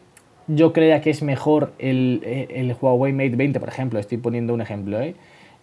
yo 0.49 0.73
crea 0.73 1.01
que 1.01 1.11
es 1.11 1.23
mejor 1.23 1.73
el, 1.79 2.21
eh, 2.25 2.77
Huawei 2.81 3.13
Mate 3.13 3.37
20, 3.37 3.61
por 3.61 3.69
ejemplo, 3.69 3.99
estoy 4.01 4.19
poniendo 4.19 4.53
un 4.53 4.61
ejemplo, 4.61 5.01
¿eh? 5.01 5.15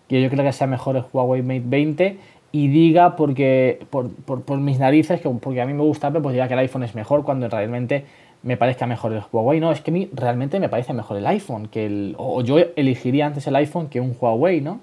que 0.07 0.21
yo 0.21 0.29
creo 0.29 0.43
que 0.43 0.53
sea 0.53 0.67
mejor 0.67 0.95
el 0.95 1.03
Huawei 1.11 1.41
Mate 1.41 1.63
20 1.65 2.17
y 2.53 2.67
diga 2.69 3.15
porque 3.15 3.79
por, 3.89 4.09
por, 4.09 4.43
por 4.43 4.59
mis 4.59 4.79
narices, 4.79 5.21
que 5.21 5.29
porque 5.29 5.61
a 5.61 5.65
mí 5.65 5.73
me 5.73 5.83
gusta 5.83 6.07
Apple, 6.07 6.21
pues 6.21 6.33
diga 6.33 6.47
que 6.47 6.53
el 6.53 6.59
iPhone 6.59 6.83
es 6.83 6.95
mejor 6.95 7.23
cuando 7.23 7.49
realmente 7.49 8.05
me 8.43 8.57
parezca 8.57 8.87
mejor 8.87 9.13
el 9.13 9.21
Huawei. 9.31 9.59
No, 9.59 9.71
es 9.71 9.81
que 9.81 9.91
a 9.91 9.93
mí 9.93 10.09
realmente 10.13 10.59
me 10.59 10.69
parece 10.69 10.93
mejor 10.93 11.17
el 11.17 11.27
iPhone, 11.27 11.67
que 11.67 11.85
el, 11.85 12.15
o 12.17 12.41
yo 12.41 12.57
elegiría 12.75 13.25
antes 13.25 13.47
el 13.47 13.55
iPhone 13.55 13.87
que 13.87 14.01
un 14.01 14.15
Huawei, 14.19 14.61
¿no? 14.61 14.79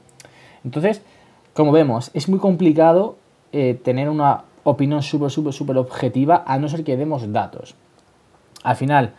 Entonces, 0.64 1.02
como 1.54 1.72
vemos, 1.72 2.10
es 2.14 2.28
muy 2.28 2.38
complicado 2.38 3.16
eh, 3.52 3.78
tener 3.82 4.08
una 4.08 4.44
opinión 4.64 5.02
súper, 5.02 5.30
súper, 5.30 5.52
súper 5.52 5.76
objetiva 5.78 6.44
a 6.46 6.58
no 6.58 6.68
ser 6.68 6.84
que 6.84 6.96
demos 6.96 7.32
datos. 7.32 7.74
Al 8.62 8.76
final, 8.76 9.14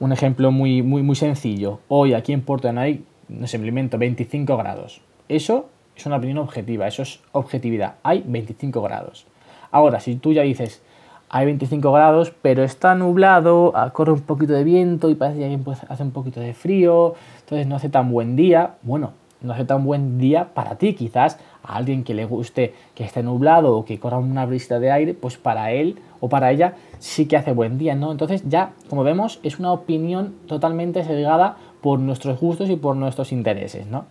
un 0.00 0.12
ejemplo 0.12 0.50
muy, 0.50 0.82
muy, 0.82 1.02
muy 1.02 1.16
sencillo. 1.16 1.80
Hoy 1.88 2.14
aquí 2.14 2.32
en 2.32 2.42
Puerto 2.42 2.68
hay, 2.68 3.04
no 3.28 3.46
sé, 3.46 3.58
me 3.58 3.70
25 3.70 4.56
grados. 4.56 5.00
Eso 5.28 5.68
es 5.96 6.06
una 6.06 6.16
opinión 6.16 6.38
objetiva, 6.38 6.86
eso 6.86 7.02
es 7.02 7.20
objetividad. 7.32 7.96
Hay 8.02 8.22
25 8.26 8.80
grados. 8.82 9.26
Ahora, 9.70 10.00
si 10.00 10.16
tú 10.16 10.32
ya 10.32 10.42
dices, 10.42 10.82
hay 11.30 11.46
25 11.46 11.92
grados, 11.92 12.32
pero 12.42 12.62
está 12.62 12.94
nublado, 12.94 13.72
ah, 13.74 13.90
corre 13.92 14.12
un 14.12 14.20
poquito 14.20 14.52
de 14.52 14.64
viento 14.64 15.10
y 15.10 15.14
parece 15.14 15.40
que 15.40 15.70
hace 15.88 16.02
un 16.02 16.10
poquito 16.10 16.40
de 16.40 16.54
frío, 16.54 17.14
entonces 17.40 17.66
no 17.66 17.76
hace 17.76 17.88
tan 17.88 18.10
buen 18.10 18.34
día. 18.36 18.76
Bueno, 18.82 19.12
no 19.40 19.52
hace 19.52 19.64
tan 19.64 19.84
buen 19.84 20.18
día 20.18 20.48
para 20.54 20.76
ti, 20.76 20.94
quizás 20.94 21.38
a 21.62 21.76
alguien 21.76 22.02
que 22.02 22.14
le 22.14 22.24
guste 22.24 22.74
que 22.94 23.04
esté 23.04 23.22
nublado 23.22 23.76
o 23.76 23.84
que 23.84 23.98
corra 23.98 24.18
una 24.18 24.46
brisa 24.46 24.78
de 24.78 24.90
aire, 24.90 25.14
pues 25.14 25.36
para 25.36 25.70
él 25.72 26.00
o 26.20 26.28
para 26.28 26.50
ella 26.50 26.74
sí 26.98 27.26
que 27.26 27.36
hace 27.36 27.52
buen 27.52 27.78
día, 27.78 27.94
¿no? 27.94 28.10
Entonces 28.10 28.42
ya, 28.48 28.72
como 28.88 29.04
vemos, 29.04 29.38
es 29.42 29.58
una 29.58 29.72
opinión 29.72 30.34
totalmente 30.46 31.04
sesgada 31.04 31.56
por 31.82 32.00
nuestros 32.00 32.40
gustos 32.40 32.70
y 32.70 32.76
por 32.76 32.96
nuestros 32.96 33.32
intereses, 33.32 33.86
¿no? 33.86 34.06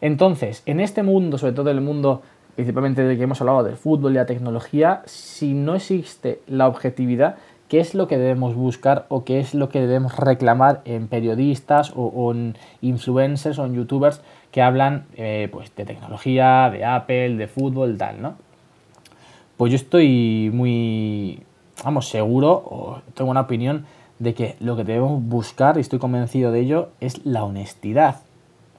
Entonces, 0.00 0.62
en 0.66 0.80
este 0.80 1.02
mundo, 1.02 1.38
sobre 1.38 1.52
todo 1.52 1.70
el 1.70 1.80
mundo 1.80 2.22
principalmente 2.54 3.02
de 3.02 3.16
que 3.16 3.22
hemos 3.22 3.40
hablado 3.40 3.62
del 3.62 3.76
fútbol 3.76 4.12
y 4.12 4.16
la 4.16 4.26
tecnología, 4.26 5.02
si 5.06 5.54
no 5.54 5.74
existe 5.74 6.40
la 6.46 6.68
objetividad, 6.68 7.36
¿qué 7.68 7.80
es 7.80 7.94
lo 7.94 8.06
que 8.06 8.18
debemos 8.18 8.54
buscar 8.54 9.06
o 9.08 9.24
qué 9.24 9.40
es 9.40 9.54
lo 9.54 9.68
que 9.68 9.80
debemos 9.80 10.16
reclamar 10.16 10.82
en 10.84 11.08
periodistas 11.08 11.92
o, 11.96 12.32
en 12.32 12.56
influencers 12.82 13.58
o 13.58 13.64
en 13.64 13.74
youtubers 13.74 14.20
que 14.50 14.60
hablan 14.60 15.06
eh, 15.16 15.48
pues, 15.50 15.74
de 15.74 15.84
tecnología, 15.84 16.68
de 16.70 16.84
Apple, 16.84 17.36
de 17.36 17.48
fútbol, 17.48 17.96
tal, 17.96 18.20
¿no? 18.20 18.34
Pues 19.56 19.70
yo 19.70 19.76
estoy 19.76 20.50
muy, 20.52 21.42
vamos, 21.84 22.08
seguro, 22.08 22.50
o 22.50 23.00
tengo 23.14 23.30
una 23.30 23.42
opinión 23.42 23.86
de 24.18 24.34
que 24.34 24.56
lo 24.60 24.76
que 24.76 24.84
debemos 24.84 25.22
buscar, 25.22 25.78
y 25.78 25.80
estoy 25.80 25.98
convencido 25.98 26.52
de 26.52 26.60
ello, 26.60 26.90
es 27.00 27.24
la 27.24 27.44
honestidad 27.44 28.16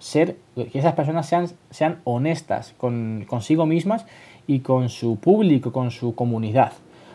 ser, 0.04 0.36
que 0.56 0.78
esas 0.78 0.94
personas 0.96 1.26
sean, 1.28 1.48
sean 1.70 2.02
honestas 2.04 2.76
con, 2.78 3.24
consigo 3.26 3.66
mismas 3.66 4.06
y 4.48 4.60
con 4.60 4.90
su 4.90 5.16
público, 5.16 5.72
con 5.72 5.92
su 5.92 6.14
comunidad. 6.14 6.74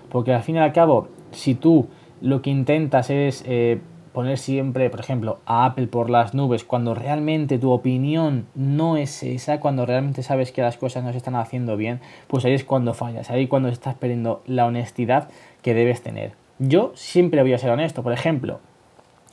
Porque 0.08 0.32
al 0.32 0.42
fin 0.42 0.56
y 0.56 0.60
al 0.60 0.72
cabo, 0.72 1.08
si 1.30 1.54
tú 1.54 1.88
lo 2.22 2.40
que 2.40 2.48
intentas 2.48 3.10
es, 3.10 3.44
eh, 3.46 3.78
poner 4.14 4.38
siempre, 4.38 4.88
por 4.88 5.00
ejemplo, 5.00 5.38
a 5.44 5.66
Apple 5.66 5.86
por 5.86 6.08
las 6.08 6.32
nubes 6.32 6.64
cuando 6.64 6.94
realmente 6.94 7.58
tu 7.58 7.70
opinión 7.72 8.46
no 8.54 8.96
es 8.96 9.22
esa, 9.22 9.60
cuando 9.60 9.84
realmente 9.84 10.22
sabes 10.22 10.50
que 10.50 10.62
las 10.62 10.78
cosas 10.78 11.04
no 11.04 11.12
se 11.12 11.18
están 11.18 11.36
haciendo 11.36 11.76
bien, 11.76 12.00
pues 12.26 12.46
ahí 12.46 12.54
es 12.54 12.64
cuando 12.64 12.94
fallas, 12.94 13.28
ahí 13.28 13.48
cuando 13.48 13.68
estás 13.68 13.96
perdiendo 13.96 14.42
la 14.46 14.64
honestidad 14.64 15.28
que 15.60 15.74
debes 15.74 16.02
tener. 16.02 16.32
Yo 16.58 16.92
siempre 16.94 17.42
voy 17.42 17.52
a 17.52 17.58
ser 17.58 17.70
honesto, 17.70 18.02
por 18.02 18.14
ejemplo, 18.14 18.60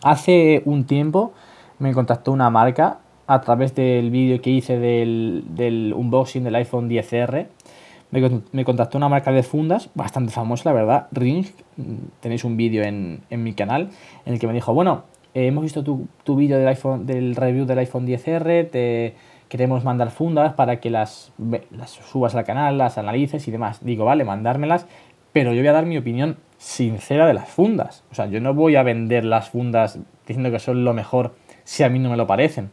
hace 0.04 0.62
un 0.66 0.84
tiempo 0.84 1.32
me 1.80 1.94
contactó 1.94 2.34
una 2.34 2.50
marca 2.50 3.00
a 3.28 3.42
través 3.42 3.76
del 3.76 4.12
vídeo 4.12 4.42
que 4.42 4.50
hice 4.50 4.78
del, 4.78 5.94
unboxing 5.96 6.44
del 6.44 6.56
iPhone 6.56 6.90
10R. 6.90 7.48
Me, 8.12 8.64
contactó 8.64 8.98
una 8.98 9.10
marca 9.10 9.32
de 9.32 9.44
fundas 9.44 9.90
bastante 9.94 10.32
famosa, 10.32 10.70
la 10.70 10.74
verdad, 10.74 11.08
Ring. 11.12 11.46
Tenéis 12.22 12.44
un 12.44 12.56
vídeo 12.56 12.84
en, 12.84 13.22
mi 13.30 13.54
canal 13.54 13.90
en 14.26 14.34
el 14.34 14.40
que 14.40 14.48
me 14.48 14.54
dijo, 14.54 14.74
bueno, 14.74 15.04
eh, 15.34 15.48
hemos 15.48 15.64
visto 15.64 15.84
tu, 15.84 16.36
vídeo 16.36 16.58
del 16.58 16.68
iPhone, 16.68 17.06
del 17.06 17.36
review 17.36 17.66
del 17.66 17.80
iPhone 17.80 18.08
10R, 18.08 18.70
te 18.70 19.16
queremos 19.50 19.84
mandar 19.84 20.12
fundas 20.12 20.54
para 20.54 20.80
que 20.80 20.90
las, 20.90 21.34
las 21.72 21.92
subas 21.92 22.36
al 22.36 22.46
canal, 22.46 22.78
las 22.78 22.98
analices 22.98 23.48
y 23.48 23.52
demás. 23.52 23.84
Digo, 23.84 24.06
vale, 24.06 24.24
mandármelas, 24.24 24.88
pero 25.34 25.54
yo 25.54 25.62
voy 25.62 25.68
a 25.68 25.74
dar 25.74 25.86
mi 25.86 25.98
opinión 25.98 26.38
sincera 26.58 27.28
de 27.28 27.34
las 27.34 27.50
fundas. 27.50 28.04
O 28.12 28.16
sea, 28.16 28.28
yo 28.28 28.40
no 28.40 28.54
voy 28.54 28.76
a 28.76 28.84
vender 28.84 29.26
las 29.26 29.50
fundas 29.50 30.00
diciendo 30.26 30.52
que 30.52 30.60
son 30.60 30.86
lo 30.86 30.94
mejor 30.94 31.36
si 31.64 31.84
a 31.84 31.90
mí 31.90 32.00
no 32.00 32.10
me 32.10 32.18
lo 32.18 32.28
parecen. 32.28 32.72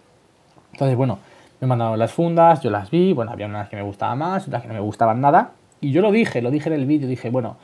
Entonces, 0.73 0.97
bueno, 0.97 1.19
me 1.61 1.67
mandaron 1.67 1.99
las 1.99 2.13
fundas, 2.13 2.61
yo 2.61 2.71
las 2.71 2.91
vi, 2.91 3.13
bueno, 3.13 3.31
había 3.31 3.47
unas 3.47 3.69
que 3.69 3.77
me 3.77 3.83
gustaban 3.83 4.19
más, 4.19 4.49
otras 4.49 4.63
que 4.63 4.69
no 4.69 4.75
me 4.75 4.81
gustaban 4.81 5.21
nada, 5.21 5.53
y 5.81 5.93
yo 5.93 6.03
lo 6.03 6.11
dije, 6.11 6.43
lo 6.43 6.51
dije 6.51 6.69
en 6.69 6.75
el 6.75 6.87
vídeo, 6.87 7.09
dije, 7.09 7.31
bueno, 7.31 7.57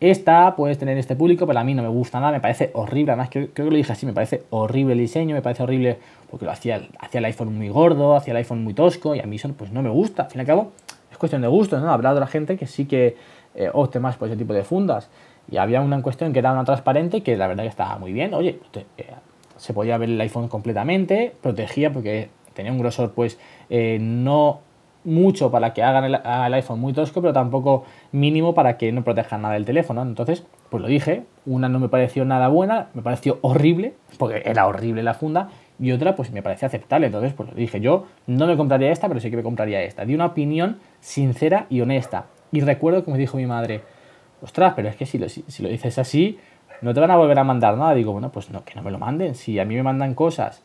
esta 0.00 0.54
puedes 0.56 0.78
tener 0.78 0.96
este 0.98 1.14
público, 1.16 1.46
pero 1.46 1.58
a 1.58 1.64
mí 1.64 1.74
no 1.74 1.82
me 1.82 1.88
gusta 1.88 2.20
nada, 2.20 2.32
me 2.32 2.40
parece 2.40 2.70
horrible, 2.74 3.12
además 3.12 3.28
creo, 3.30 3.48
creo 3.52 3.66
que 3.66 3.70
lo 3.70 3.76
dije 3.76 3.92
así, 3.92 4.06
me 4.06 4.12
parece 4.12 4.44
horrible 4.50 4.92
el 4.92 4.98
diseño, 4.98 5.34
me 5.34 5.42
parece 5.42 5.62
horrible 5.62 5.98
porque 6.30 6.44
lo 6.44 6.52
hacía, 6.52 6.80
hacía 6.98 7.18
el 7.18 7.24
iPhone 7.24 7.56
muy 7.56 7.68
gordo, 7.68 8.16
hacía 8.16 8.32
el 8.32 8.38
iPhone 8.38 8.64
muy 8.64 8.72
tosco, 8.72 9.14
y 9.14 9.20
a 9.20 9.24
mí 9.24 9.36
eso 9.36 9.52
pues 9.52 9.72
no 9.72 9.82
me 9.82 9.90
gusta, 9.90 10.22
al 10.24 10.30
fin 10.30 10.38
y 10.38 10.42
al 10.42 10.46
cabo 10.46 10.72
es 11.10 11.18
cuestión 11.18 11.42
de 11.42 11.48
gusto, 11.48 11.78
¿no? 11.80 11.90
Habrá 11.92 12.12
otra 12.12 12.26
gente 12.26 12.56
que 12.56 12.66
sí 12.66 12.86
que 12.86 13.16
eh, 13.54 13.68
opte 13.72 13.98
más 13.98 14.16
por 14.16 14.28
ese 14.28 14.36
tipo 14.36 14.52
de 14.52 14.62
fundas, 14.62 15.10
y 15.50 15.56
había 15.56 15.80
una 15.80 15.96
en 15.96 16.02
cuestión 16.02 16.32
que 16.32 16.38
era 16.38 16.52
una 16.52 16.64
transparente 16.64 17.22
que 17.22 17.36
la 17.36 17.48
verdad 17.48 17.64
que 17.64 17.70
estaba 17.70 17.98
muy 17.98 18.12
bien, 18.12 18.32
oye, 18.32 18.60
eh, 18.96 19.06
se 19.56 19.74
podía 19.74 19.98
ver 19.98 20.08
el 20.08 20.20
iPhone 20.20 20.48
completamente, 20.48 21.34
protegía 21.42 21.92
porque 21.92 22.30
tenía 22.54 22.72
un 22.72 22.78
grosor 22.78 23.12
pues 23.12 23.38
eh, 23.68 23.98
no 24.00 24.60
mucho 25.04 25.50
para 25.50 25.72
que 25.72 25.82
hagan 25.82 26.04
el, 26.04 26.54
iPhone 26.54 26.80
muy 26.80 26.92
tosco, 26.92 27.20
pero 27.20 27.32
tampoco 27.32 27.84
mínimo 28.12 28.54
para 28.54 28.76
que 28.76 28.92
no 28.92 29.02
protejan 29.02 29.42
nada 29.42 29.54
del 29.54 29.64
teléfono. 29.64 30.02
Entonces, 30.02 30.44
pues 30.68 30.82
lo 30.82 30.88
dije, 30.88 31.24
una 31.46 31.68
no 31.68 31.78
me 31.78 31.88
pareció 31.88 32.24
nada 32.24 32.48
buena, 32.48 32.88
me 32.94 33.02
pareció 33.02 33.38
horrible, 33.42 33.94
porque 34.18 34.42
era 34.44 34.66
horrible 34.66 35.02
la 35.02 35.14
funda, 35.14 35.48
y 35.78 35.92
otra 35.92 36.14
pues 36.16 36.30
me 36.32 36.42
parecía 36.42 36.68
aceptable. 36.68 37.06
Entonces, 37.06 37.32
pues 37.32 37.48
lo 37.48 37.54
dije, 37.54 37.80
yo 37.80 38.06
no 38.26 38.46
me 38.46 38.56
compraría 38.56 38.90
esta, 38.90 39.08
pero 39.08 39.20
sí 39.20 39.30
que 39.30 39.36
me 39.36 39.42
compraría 39.42 39.82
esta. 39.82 40.04
Di 40.04 40.14
una 40.14 40.26
opinión 40.26 40.78
sincera 41.00 41.66
y 41.70 41.80
honesta. 41.80 42.26
Y 42.52 42.60
recuerdo 42.60 43.04
que 43.04 43.10
me 43.10 43.18
dijo 43.18 43.36
mi 43.36 43.46
madre, 43.46 43.82
ostras, 44.42 44.74
pero 44.76 44.88
es 44.88 44.96
que 44.96 45.06
si 45.06 45.18
lo, 45.18 45.28
si 45.28 45.62
lo 45.62 45.68
dices 45.68 45.98
así, 45.98 46.38
no 46.82 46.92
te 46.94 47.00
van 47.00 47.10
a 47.10 47.16
volver 47.16 47.38
a 47.38 47.44
mandar 47.44 47.76
nada. 47.76 47.94
Digo, 47.94 48.12
bueno, 48.12 48.30
pues 48.30 48.50
no, 48.50 48.64
que 48.64 48.74
no 48.74 48.82
me 48.82 48.90
lo 48.90 48.98
manden. 48.98 49.34
Si 49.34 49.58
a 49.58 49.64
mí 49.64 49.74
me 49.74 49.82
mandan 49.82 50.14
cosas 50.14 50.62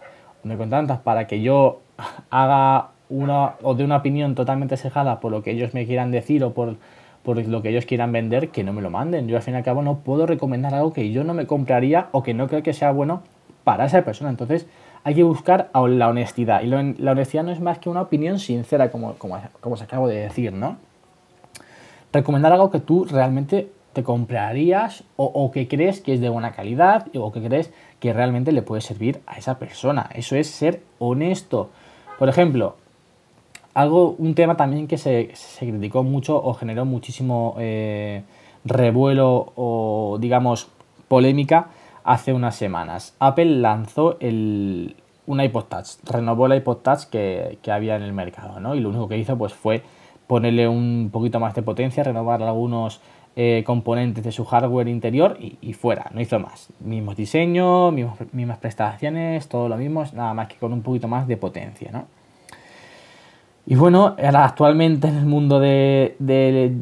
tantas 0.70 1.00
para 1.00 1.28
que 1.28 1.42
yo 1.42 1.82
haga 2.30 2.90
una 3.10 3.54
o 3.62 3.76
de 3.76 3.84
una 3.84 3.98
opinión 3.98 4.36
totalmente 4.36 4.78
cejada 4.78 5.20
por 5.20 5.32
lo 5.32 5.44
que 5.44 5.52
ellos 5.52 5.74
me 5.74 5.86
quieran 5.86 6.12
decir 6.12 6.44
o 6.44 6.54
por, 6.54 6.78
por 7.24 7.44
lo 7.46 7.62
que 7.62 7.70
ellos 7.70 7.86
quieran 7.86 8.12
vender, 8.12 8.50
que 8.50 8.64
no 8.64 8.74
me 8.74 8.82
lo 8.82 8.90
manden. 8.90 9.28
Yo 9.28 9.38
al 9.38 9.44
fin 9.44 9.54
y 9.54 9.58
al 9.58 9.64
cabo 9.64 9.82
no 9.82 10.00
puedo 10.00 10.26
recomendar 10.26 10.74
algo 10.74 10.94
que 10.94 11.12
yo 11.12 11.24
no 11.24 11.34
me 11.34 11.46
compraría 11.46 12.08
o 12.12 12.24
que 12.24 12.34
no 12.34 12.48
creo 12.48 12.64
que 12.64 12.74
sea 12.74 12.92
bueno 12.92 13.24
para 13.64 13.86
esa 13.86 14.04
persona. 14.04 14.30
Entonces 14.30 14.68
hay 15.04 15.16
que 15.16 15.24
buscar 15.24 15.70
la 15.74 16.10
honestidad. 16.10 16.62
Y 16.62 16.68
la 16.68 17.12
honestidad 17.12 17.44
no 17.44 17.52
es 17.52 17.60
más 17.60 17.80
que 17.80 17.90
una 17.90 18.02
opinión 18.02 18.40
sincera, 18.40 18.92
como, 18.92 19.16
como, 19.16 19.40
como 19.60 19.76
os 19.76 19.82
acabo 19.82 20.08
de 20.08 20.18
decir, 20.18 20.54
¿no? 20.54 20.78
Recomendar 22.12 22.54
algo 22.54 22.72
que 22.72 22.80
tú 22.80 23.06
realmente 23.06 23.70
te 23.96 24.04
comprarías 24.04 25.06
o, 25.16 25.52
que 25.52 25.70
crees 25.70 26.02
que 26.02 26.14
es 26.14 26.20
de 26.20 26.28
buena 26.28 26.52
calidad 26.52 27.08
o 27.16 27.32
que 27.32 27.42
crees 27.42 27.72
que 28.00 28.14
realmente 28.14 28.52
le 28.52 28.62
puede 28.62 28.82
servir 28.82 29.22
a 29.26 29.38
esa 29.38 29.58
persona. 29.60 30.10
Eso 30.14 30.36
es 30.36 30.50
ser 30.50 30.82
honesto. 31.00 31.70
Por 32.20 32.30
ejemplo, 32.30 32.76
algo, 33.74 34.16
un 34.18 34.36
tema 34.36 34.56
también 34.56 34.88
que 34.88 34.98
se, 34.98 35.34
criticó 35.60 36.04
mucho 36.04 36.42
o 36.42 36.54
generó 36.54 36.86
muchísimo 36.86 37.56
eh, 37.60 38.24
revuelo 38.64 39.54
o 39.56 40.18
digamos 40.20 40.70
polémica 41.08 41.68
hace 42.04 42.34
unas 42.34 42.56
semanas. 42.56 43.16
Apple 43.20 43.58
lanzó 43.58 44.18
el, 44.20 44.96
un 45.26 45.42
iPod 45.42 45.66
Touch, 45.66 45.88
renovó 46.06 46.46
el 46.46 46.56
iPod 46.56 46.78
Touch 46.78 47.04
que, 47.06 47.58
que 47.62 47.72
había 47.72 47.96
en 47.96 48.04
el 48.04 48.14
mercado, 48.14 48.60
¿no? 48.60 48.76
Y 48.76 48.80
lo 48.80 48.90
único 48.90 49.08
que 49.08 49.18
hizo 49.18 49.38
pues 49.38 49.54
fue 49.54 49.84
ponerle 50.28 50.68
un 50.68 51.10
poquito 51.12 51.40
más 51.40 51.54
de 51.56 51.62
potencia, 51.62 52.04
renovar 52.04 52.42
algunos 52.44 53.02
eh, 53.38 53.64
componentes 53.66 54.24
de 54.24 54.32
su 54.32 54.46
hardware 54.46 54.88
interior 54.88 55.38
y, 55.40 55.74
fuera, 55.74 56.10
no 56.14 56.22
hizo 56.22 56.40
más. 56.40 56.70
Mismos 56.80 57.18
diseños, 57.18 57.94
mismas 58.32 58.58
prestaciones, 58.60 59.50
todo 59.50 59.68
lo 59.68 59.76
mismo, 59.76 60.06
nada 60.14 60.34
más 60.34 60.48
que 60.48 60.56
con 60.56 60.72
un 60.72 60.82
poquito 60.82 61.10
más 61.10 61.28
de 61.28 61.36
potencia, 61.36 61.92
¿no? 61.92 62.06
Y 63.68 63.76
bueno, 63.76 64.16
actualmente 64.18 65.10
en 65.10 65.18
el 65.18 65.26
mundo 65.26 65.60
de, 65.60 66.16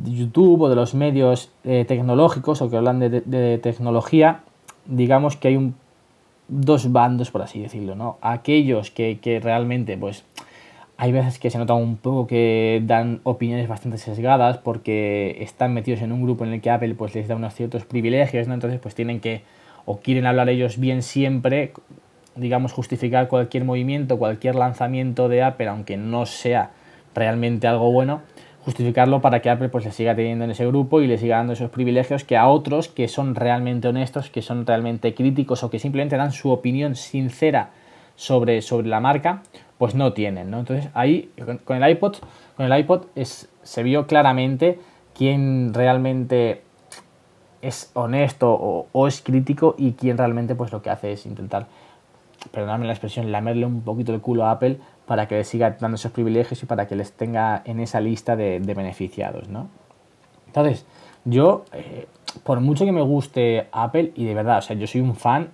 YouTube 0.03 0.61
o 0.61 0.69
de 0.69 0.75
los 0.75 0.93
medios 0.93 1.49
eh, 1.63 1.85
tecnológicos 1.87 2.61
o 2.61 2.69
que 2.69 2.77
hablan 2.77 2.99
de, 2.99 3.59
tecnología, 3.63 4.41
digamos 4.85 5.37
que 5.37 5.47
hay 5.47 5.55
un, 5.55 5.73
dos 6.49 6.91
bandos, 6.91 7.31
por 7.31 7.41
así 7.41 7.61
decirlo, 7.61 7.95
¿no? 7.95 8.19
Aquellos 8.21 8.91
que, 8.91 9.17
que 9.19 9.39
realmente, 9.39 9.97
pues, 9.97 10.23
hay 10.97 11.11
veces 11.11 11.39
que 11.39 11.49
se 11.49 11.57
nota 11.57 11.73
un 11.73 11.97
poco 11.97 12.27
que 12.27 12.81
dan 12.85 13.19
opiniones 13.23 13.67
bastante 13.67 13.97
sesgadas 13.97 14.59
porque 14.59 15.37
están 15.39 15.73
metidos 15.73 16.01
en 16.01 16.11
un 16.11 16.21
grupo 16.23 16.45
en 16.45 16.53
el 16.53 16.61
que 16.61 16.69
Apple 16.69 16.93
pues 16.95 17.15
les 17.15 17.27
da 17.27 17.35
unos 17.35 17.53
ciertos 17.55 17.85
privilegios, 17.85 18.47
¿no? 18.47 18.53
Entonces 18.53 18.79
pues 18.79 18.95
tienen 18.95 19.19
que 19.19 19.43
o 19.85 19.97
quieren 19.97 20.25
hablar 20.25 20.49
ellos 20.49 20.79
bien 20.79 21.01
siempre, 21.01 21.73
digamos 22.35 22.71
justificar 22.71 23.27
cualquier 23.27 23.65
movimiento, 23.65 24.17
cualquier 24.17 24.55
lanzamiento 24.55 25.29
de 25.29 25.43
Apple, 25.43 25.67
aunque 25.67 25.97
no 25.97 26.25
sea 26.25 26.71
realmente 27.13 27.67
algo 27.67 27.91
bueno, 27.91 28.21
justificarlo 28.63 29.19
para 29.19 29.41
que 29.41 29.49
Apple 29.49 29.69
pues 29.69 29.85
le 29.85 29.91
siga 29.91 30.15
teniendo 30.15 30.45
en 30.45 30.51
ese 30.51 30.65
grupo 30.65 31.01
y 31.01 31.07
le 31.07 31.17
siga 31.17 31.37
dando 31.37 31.53
esos 31.53 31.69
privilegios 31.69 32.23
que 32.23 32.37
a 32.37 32.47
otros 32.47 32.87
que 32.87 33.07
son 33.07 33.35
realmente 33.35 33.87
honestos, 33.87 34.29
que 34.29 34.41
son 34.41 34.65
realmente 34.65 35.13
críticos 35.13 35.63
o 35.63 35.69
que 35.69 35.79
simplemente 35.79 36.15
dan 36.15 36.31
su 36.31 36.49
opinión 36.51 36.95
sincera 36.95 37.71
sobre, 38.15 38.61
sobre 38.61 38.87
la 38.87 38.99
marca, 38.99 39.41
pues 39.83 39.95
no 39.95 40.13
tienen, 40.13 40.49
¿no? 40.49 40.59
Entonces 40.59 40.89
ahí 40.93 41.29
con 41.65 41.83
el 41.83 41.91
iPod, 41.91 42.15
con 42.55 42.71
el 42.71 42.79
iPod 42.79 43.07
es, 43.15 43.49
se 43.63 43.83
vio 43.83 44.07
claramente 44.07 44.79
quién 45.13 45.73
realmente 45.73 46.61
es 47.61 47.91
honesto 47.93 48.49
o, 48.53 49.07
es 49.09 49.21
crítico 49.21 49.75
y 49.77 49.91
quién 49.91 50.17
realmente 50.17 50.55
pues 50.55 50.71
lo 50.71 50.81
que 50.81 50.89
hace 50.89 51.11
es 51.11 51.25
intentar, 51.25 51.67
perdonadme 52.51 52.85
la 52.85 52.93
expresión, 52.93 53.29
lamerle 53.29 53.65
un 53.65 53.81
poquito 53.81 54.13
el 54.13 54.21
culo 54.21 54.45
a 54.45 54.51
Apple 54.51 54.77
para 55.05 55.27
que 55.27 55.35
le 55.35 55.43
siga 55.43 55.71
dando 55.71 55.95
esos 55.95 56.13
privilegios 56.13 56.63
y 56.63 56.65
para 56.65 56.87
que 56.87 56.95
les 56.95 57.11
tenga 57.11 57.61
en 57.65 57.81
esa 57.81 57.99
lista 57.99 58.37
de, 58.37 58.59
beneficiados, 58.59 59.49
¿no? 59.49 59.67
Entonces, 60.47 60.85
yo, 61.25 61.65
eh, 61.73 62.07
por 62.45 62.61
mucho 62.61 62.85
que 62.85 62.93
me 62.93 63.01
guste 63.01 63.67
Apple, 63.73 64.13
y 64.15 64.23
de 64.23 64.33
verdad, 64.33 64.59
o 64.59 64.61
sea, 64.61 64.77
yo 64.77 64.87
soy 64.87 65.01
un 65.01 65.17
fan 65.17 65.49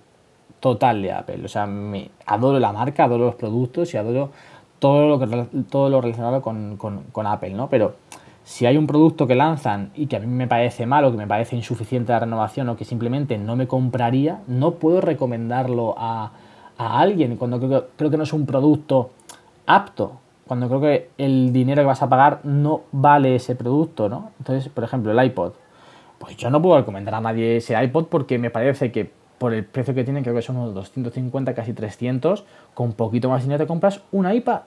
total 0.60 1.02
de 1.02 1.12
Apple. 1.12 1.40
O 1.44 1.48
sea, 1.48 1.66
me, 1.66 2.10
adoro 2.26 2.58
la 2.58 2.72
marca, 2.72 3.04
adoro 3.04 3.26
los 3.26 3.34
productos 3.34 3.92
y 3.94 3.96
adoro 3.96 4.30
todo 4.78 5.08
lo, 5.08 5.18
que, 5.18 5.62
todo 5.70 5.90
lo 5.90 6.00
relacionado 6.00 6.40
con, 6.42 7.26
Apple, 7.26 7.50
¿no? 7.50 7.68
Pero 7.68 7.96
si 8.44 8.66
hay 8.66 8.76
un 8.76 8.86
producto 8.86 9.26
que 9.26 9.34
lanzan 9.34 9.90
y 9.94 10.06
que 10.06 10.16
a 10.16 10.20
mí 10.20 10.26
me 10.26 10.46
parece 10.46 10.86
malo, 10.86 11.10
que 11.10 11.18
me 11.18 11.26
parece 11.26 11.56
insuficiente 11.56 12.12
la 12.12 12.20
renovación 12.20 12.68
o 12.68 12.76
que 12.76 12.84
simplemente 12.84 13.38
no 13.38 13.56
me 13.56 13.66
compraría, 13.66 14.40
no 14.46 14.72
puedo 14.72 15.00
recomendarlo 15.00 15.94
a, 15.96 16.32
alguien 16.78 17.36
cuando 17.36 17.58
creo, 17.60 17.88
creo 17.96 18.10
que 18.10 18.16
no 18.16 18.22
es 18.22 18.32
un 18.32 18.46
producto 18.46 19.10
apto, 19.66 20.12
cuando 20.46 20.66
creo 20.66 20.80
que 20.80 21.10
el 21.18 21.52
dinero 21.52 21.82
que 21.82 21.86
vas 21.86 22.02
a 22.02 22.08
pagar 22.08 22.40
no 22.42 22.80
vale 22.90 23.36
ese 23.36 23.54
producto, 23.54 24.08
¿no? 24.08 24.30
Entonces, 24.38 24.72
por 24.72 24.82
ejemplo, 24.82 25.12
el 25.12 25.26
iPod. 25.26 25.52
Pues 26.18 26.36
yo 26.36 26.50
no 26.50 26.60
puedo 26.60 26.78
recomendar 26.78 27.14
a 27.14 27.20
nadie 27.20 27.58
ese 27.58 27.80
iPod 27.80 28.06
porque 28.06 28.38
me 28.38 28.50
parece 28.50 28.90
que 28.90 29.12
por 29.40 29.54
el 29.54 29.64
precio 29.64 29.94
que 29.94 30.04
tiene, 30.04 30.20
creo 30.20 30.34
que 30.34 30.42
son 30.42 30.58
unos 30.58 30.74
250, 30.74 31.54
casi 31.54 31.72
300, 31.72 32.44
con 32.74 32.92
poquito 32.92 33.30
más 33.30 33.42
dinero 33.42 33.64
te 33.64 33.66
compras 33.66 34.02
un 34.12 34.30
iPad. 34.30 34.60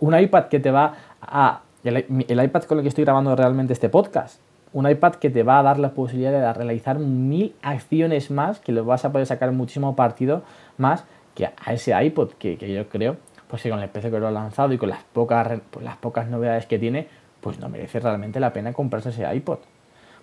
Un 0.00 0.18
iPad 0.18 0.46
que 0.46 0.58
te 0.58 0.72
va 0.72 0.94
a... 1.20 1.60
El, 1.84 1.98
iPad 2.44 2.64
con 2.64 2.78
el 2.78 2.82
que 2.82 2.88
estoy 2.88 3.04
grabando 3.04 3.36
realmente 3.36 3.72
este 3.72 3.88
podcast. 3.88 4.40
Un 4.72 4.90
iPad 4.90 5.14
que 5.14 5.30
te 5.30 5.44
va 5.44 5.60
a 5.60 5.62
dar 5.62 5.78
la 5.78 5.90
posibilidad 5.90 6.32
de 6.32 6.52
realizar 6.52 6.98
mil 6.98 7.54
acciones 7.62 8.32
más, 8.32 8.58
que 8.58 8.72
lo 8.72 8.84
vas 8.84 9.04
a 9.04 9.12
poder 9.12 9.28
sacar 9.28 9.52
muchísimo 9.52 9.94
partido 9.94 10.42
más 10.78 11.04
que 11.36 11.46
a 11.46 11.72
ese 11.72 11.94
iPod, 12.04 12.32
que, 12.32 12.56
yo 12.56 12.88
creo, 12.88 13.18
pues 13.46 13.62
que 13.62 13.70
con 13.70 13.78
el 13.78 13.88
precio 13.88 14.10
que 14.10 14.18
lo 14.18 14.26
ha 14.26 14.32
lanzado 14.32 14.72
y 14.72 14.78
con 14.78 14.88
las 14.88 15.04
pocas, 15.04 15.60
las 15.80 15.96
pocas 15.98 16.26
novedades 16.26 16.66
que 16.66 16.80
tiene, 16.80 17.06
pues 17.40 17.60
no 17.60 17.68
merece 17.68 18.00
realmente 18.00 18.40
la 18.40 18.52
pena 18.52 18.72
comprarse 18.72 19.10
ese 19.10 19.32
iPod. 19.32 19.58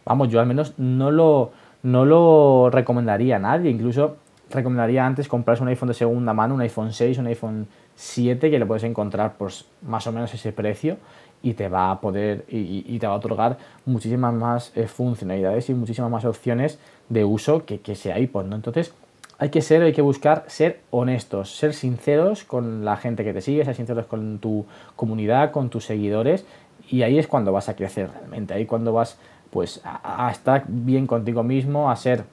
Vamos, 0.04 0.28
yo 0.30 0.42
al 0.42 0.48
menos 0.48 0.74
no 0.78 1.12
lo, 1.12 1.52
no 1.84 2.06
lo 2.06 2.70
recomendaría 2.70 3.38
a 3.38 3.40
nadie. 3.40 3.72
Incluso 3.72 4.18
recomendaría 4.50 5.06
antes 5.06 5.28
comprarse 5.28 5.64
un 5.64 5.70
iPhone 5.70 5.90
de 5.90 5.94
segunda 5.94 6.34
mano, 6.34 6.56
un 6.56 6.62
iPhone 6.62 6.92
6, 6.92 7.18
un 7.20 7.28
iPhone 7.28 7.68
7, 7.96 8.50
que 8.50 8.60
le 8.60 8.66
puedes 8.66 8.84
encontrar 8.84 9.36
pues, 9.38 9.66
más 9.82 10.08
o 10.08 10.12
menos 10.12 10.34
ese 10.34 10.52
precio 10.52 10.98
y 11.42 11.54
te 11.54 11.70
va 11.70 11.92
a 11.92 12.02
poder 12.02 12.44
y, 12.50 13.00
te 13.00 13.08
va 13.08 13.14
a 13.14 13.18
otorgar 13.18 13.58
muchísimas 13.86 14.34
más 14.34 14.74
eh, 14.76 14.88
funcionalidades 14.88 15.70
y 15.70 15.74
muchísimas 15.74 16.12
más 16.12 16.26
opciones 16.26 16.80
de 17.08 17.24
uso 17.24 17.66
que, 17.66 17.80
que 17.80 17.94
ese 17.94 18.18
iPod, 18.20 18.46
¿no? 18.46 18.58
Entonces, 18.58 18.94
hay 19.38 19.50
que 19.50 19.62
ser, 19.62 19.82
hay 19.84 19.94
que 19.94 20.02
buscar 20.02 20.44
ser 20.48 20.82
honestos, 20.92 21.56
ser 21.56 21.74
sinceros 21.74 22.44
con 22.44 22.84
la 22.84 22.98
gente 22.98 23.24
que 23.24 23.32
te 23.32 23.40
sigue, 23.40 23.64
ser 23.64 23.74
sinceros 23.74 24.06
con 24.06 24.40
tu 24.40 24.66
comunidad, 24.98 25.52
con 25.52 25.70
tus 25.70 25.86
seguidores, 25.86 26.46
y 26.90 27.04
ahí 27.04 27.18
es 27.18 27.28
cuando 27.28 27.54
vas 27.54 27.70
a 27.70 27.76
crecer 27.76 28.10
realmente, 28.12 28.54
ahí 28.54 28.66
cuando 28.66 28.92
vas 28.92 29.18
pues 29.50 29.82
a, 29.84 30.30
estar 30.32 30.64
bien 30.68 31.08
contigo 31.08 31.44
mismo, 31.44 31.90
a 31.90 31.96
ser 31.96 32.26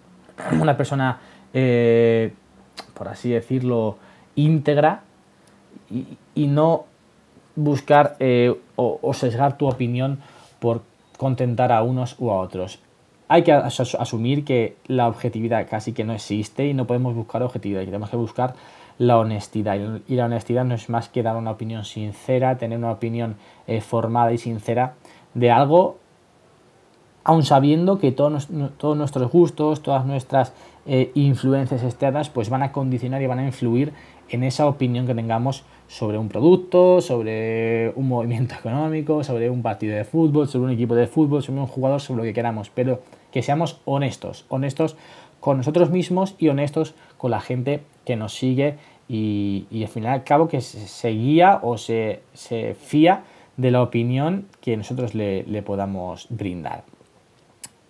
una 0.60 0.76
persona, 0.76 1.18
eh, 1.52 2.32
por 2.94 3.08
así 3.08 3.30
decirlo, 3.30 3.96
íntegra 4.36 5.02
y, 5.90 6.46
no 6.46 6.84
buscar 7.56 8.16
eh, 8.20 8.56
o 8.76 9.12
sesgar 9.12 9.58
tu 9.58 9.68
opinión 9.68 10.20
por 10.58 10.82
contentar 11.18 11.72
a 11.72 11.82
unos 11.82 12.16
u 12.18 12.30
a 12.30 12.38
otros 12.38 12.80
hay 13.30 13.44
que 13.44 13.52
asumir 13.52 14.44
que 14.44 14.74
la 14.88 15.06
objetividad 15.06 15.68
casi 15.70 15.92
que 15.92 16.02
no 16.02 16.12
existe 16.12 16.66
y 16.66 16.74
no 16.74 16.88
podemos 16.88 17.14
buscar 17.14 17.44
objetividad, 17.44 17.84
tenemos 17.84 18.10
que 18.10 18.16
buscar 18.16 18.54
la 18.98 19.18
honestidad. 19.18 19.78
Y 20.08 20.16
la 20.16 20.24
honestidad 20.24 20.64
no 20.64 20.74
es 20.74 20.88
más 20.90 21.08
que 21.08 21.22
dar 21.22 21.36
una 21.36 21.52
opinión 21.52 21.84
sincera, 21.84 22.58
tener 22.58 22.76
una 22.78 22.90
opinión 22.90 23.36
eh, 23.68 23.82
formada 23.82 24.32
y 24.32 24.38
sincera 24.38 24.94
de 25.34 25.52
algo, 25.52 25.98
aun 27.24 27.42
sabiendo 27.44 27.98
que 27.98 28.12
todos, 28.12 28.50
nuestros 28.50 29.30
gustos, 29.30 29.82
todas 29.82 30.06
nuestras 30.06 30.52
eh, 30.86 31.10
influencias 31.14 31.82
externas, 31.82 32.30
pues 32.30 32.48
van 32.50 32.62
a 32.62 32.72
condicionar 32.72 33.22
y 33.22 33.26
van 33.26 33.38
a 33.38 33.46
influir 33.46 33.92
en 34.28 34.44
esa 34.44 34.66
opinión 34.66 35.06
que 35.06 35.14
tengamos 35.14 35.64
sobre 35.88 36.18
un 36.18 36.28
producto, 36.28 37.00
sobre 37.00 37.92
un 37.96 38.08
movimiento 38.08 38.54
económico, 38.58 39.24
sobre 39.24 39.50
un 39.50 39.62
partido 39.62 39.96
de 39.96 40.04
fútbol, 40.04 40.48
sobre 40.48 40.66
un 40.66 40.72
equipo 40.72 40.94
de 40.94 41.06
fútbol, 41.06 41.42
sobre 41.42 41.60
un 41.60 41.66
jugador, 41.66 42.00
sobre 42.00 42.18
lo 42.18 42.22
que 42.24 42.32
queramos. 42.32 42.70
Pero 42.70 43.00
que 43.32 43.42
seamos 43.42 43.80
honestos, 43.84 44.44
honestos 44.48 44.96
con 45.40 45.56
nosotros 45.56 45.90
mismos 45.90 46.34
y 46.38 46.48
honestos 46.48 46.94
con 47.16 47.30
la 47.30 47.40
gente 47.40 47.82
que 48.04 48.16
nos 48.16 48.34
sigue 48.34 48.76
y, 49.08 49.66
al 49.82 49.88
final 49.88 50.12
al 50.12 50.24
cabo 50.24 50.46
que 50.46 50.60
se, 50.60 51.10
guía 51.10 51.58
o 51.62 51.78
se, 51.78 52.20
fía 52.78 53.24
de 53.56 53.70
la 53.70 53.82
opinión 53.82 54.46
que 54.60 54.76
nosotros 54.76 55.14
le, 55.14 55.62
podamos 55.62 56.26
brindar. 56.30 56.84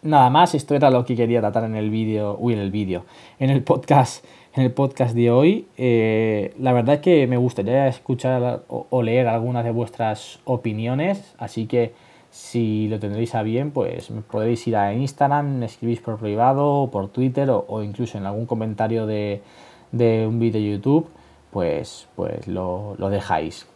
Nada 0.03 0.31
más, 0.31 0.55
esto 0.55 0.75
era 0.75 0.91
lo 0.91 1.05
que 1.05 1.15
quería 1.15 1.41
tratar 1.41 1.65
en 1.65 1.77
el 1.77 1.91
vídeo, 1.91 2.37
uy, 2.39 2.55
en 2.55 2.61
el 2.61 2.71
vídeo, 2.71 3.05
en 3.39 3.51
el 3.51 3.63
podcast, 3.63 4.25
en 4.55 4.63
el 4.63 4.73
podcast 4.73 5.15
de 5.15 5.31
hoy. 5.31 5.67
Eh, 5.77 6.55
la 6.59 6.73
verdad 6.73 6.97
es 6.97 7.01
que 7.03 7.27
me 7.27 7.37
gustaría 7.37 7.87
escuchar 7.87 8.63
o 8.69 9.03
leer 9.03 9.29
algunas 9.29 9.65
de 9.65 9.73
vuestras 9.73 10.41
opiniones, 10.45 11.35
así 11.39 11.67
que 11.67 11.93
si 12.31 12.87
lo 12.89 13.01
tendréis 13.01 13.35
a 13.35 13.43
bien, 13.43 13.73
pues 13.73 14.11
podéis 14.31 14.67
ir 14.69 14.77
a 14.77 14.95
Instagram, 14.95 15.63
escribís 15.65 16.01
por 16.01 16.19
privado, 16.19 16.89
por 16.91 17.09
Twitter 17.09 17.51
o, 17.51 17.83
incluso 17.83 18.19
en 18.19 18.27
algún 18.27 18.47
comentario 18.47 19.07
de, 19.07 19.43
un 19.93 20.39
vídeo 20.39 20.61
de 20.61 20.71
YouTube, 20.71 21.09
pues, 21.51 22.09
pues 22.15 22.47
lo, 22.47 22.97
dejáis. 23.11 23.67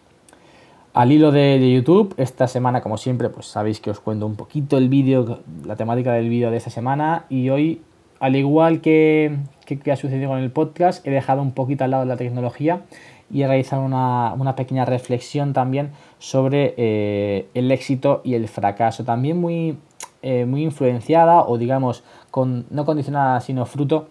Al 0.94 1.10
hilo 1.10 1.32
de, 1.32 1.72
YouTube, 1.72 2.14
esta 2.18 2.46
semana, 2.46 2.80
como 2.80 2.98
siempre, 2.98 3.28
pues 3.28 3.46
sabéis 3.46 3.80
que 3.80 3.90
os 3.90 3.98
cuento 3.98 4.26
un 4.26 4.36
poquito 4.36 4.78
el 4.78 4.88
vídeo, 4.88 5.40
la 5.66 5.74
temática 5.74 6.12
del 6.12 6.28
vídeo 6.28 6.52
de 6.52 6.56
esta 6.56 6.70
semana. 6.70 7.24
Y 7.28 7.50
hoy, 7.50 7.82
al 8.20 8.36
igual 8.36 8.80
que, 8.80 9.36
que, 9.66 9.90
ha 9.90 9.96
sucedido 9.96 10.28
con 10.28 10.38
el 10.38 10.52
podcast, 10.52 11.04
he 11.04 11.10
dejado 11.10 11.42
un 11.42 11.50
poquito 11.50 11.82
al 11.82 11.90
lado 11.90 12.04
la 12.04 12.16
tecnología 12.16 12.82
y 13.28 13.42
he 13.42 13.48
realizado 13.48 13.82
una, 13.82 14.54
pequeña 14.54 14.84
reflexión 14.84 15.52
también 15.52 15.90
sobre 16.20 16.74
eh, 16.76 17.48
el 17.54 17.72
éxito 17.72 18.20
y 18.22 18.34
el 18.34 18.46
fracaso. 18.46 19.02
También 19.02 19.40
muy, 19.40 19.76
eh, 20.22 20.44
muy 20.44 20.62
influenciada 20.62 21.40
o 21.42 21.58
digamos 21.58 22.04
con, 22.30 22.66
no 22.70 22.84
condicionada 22.84 23.40
sino 23.40 23.66
fruto 23.66 24.06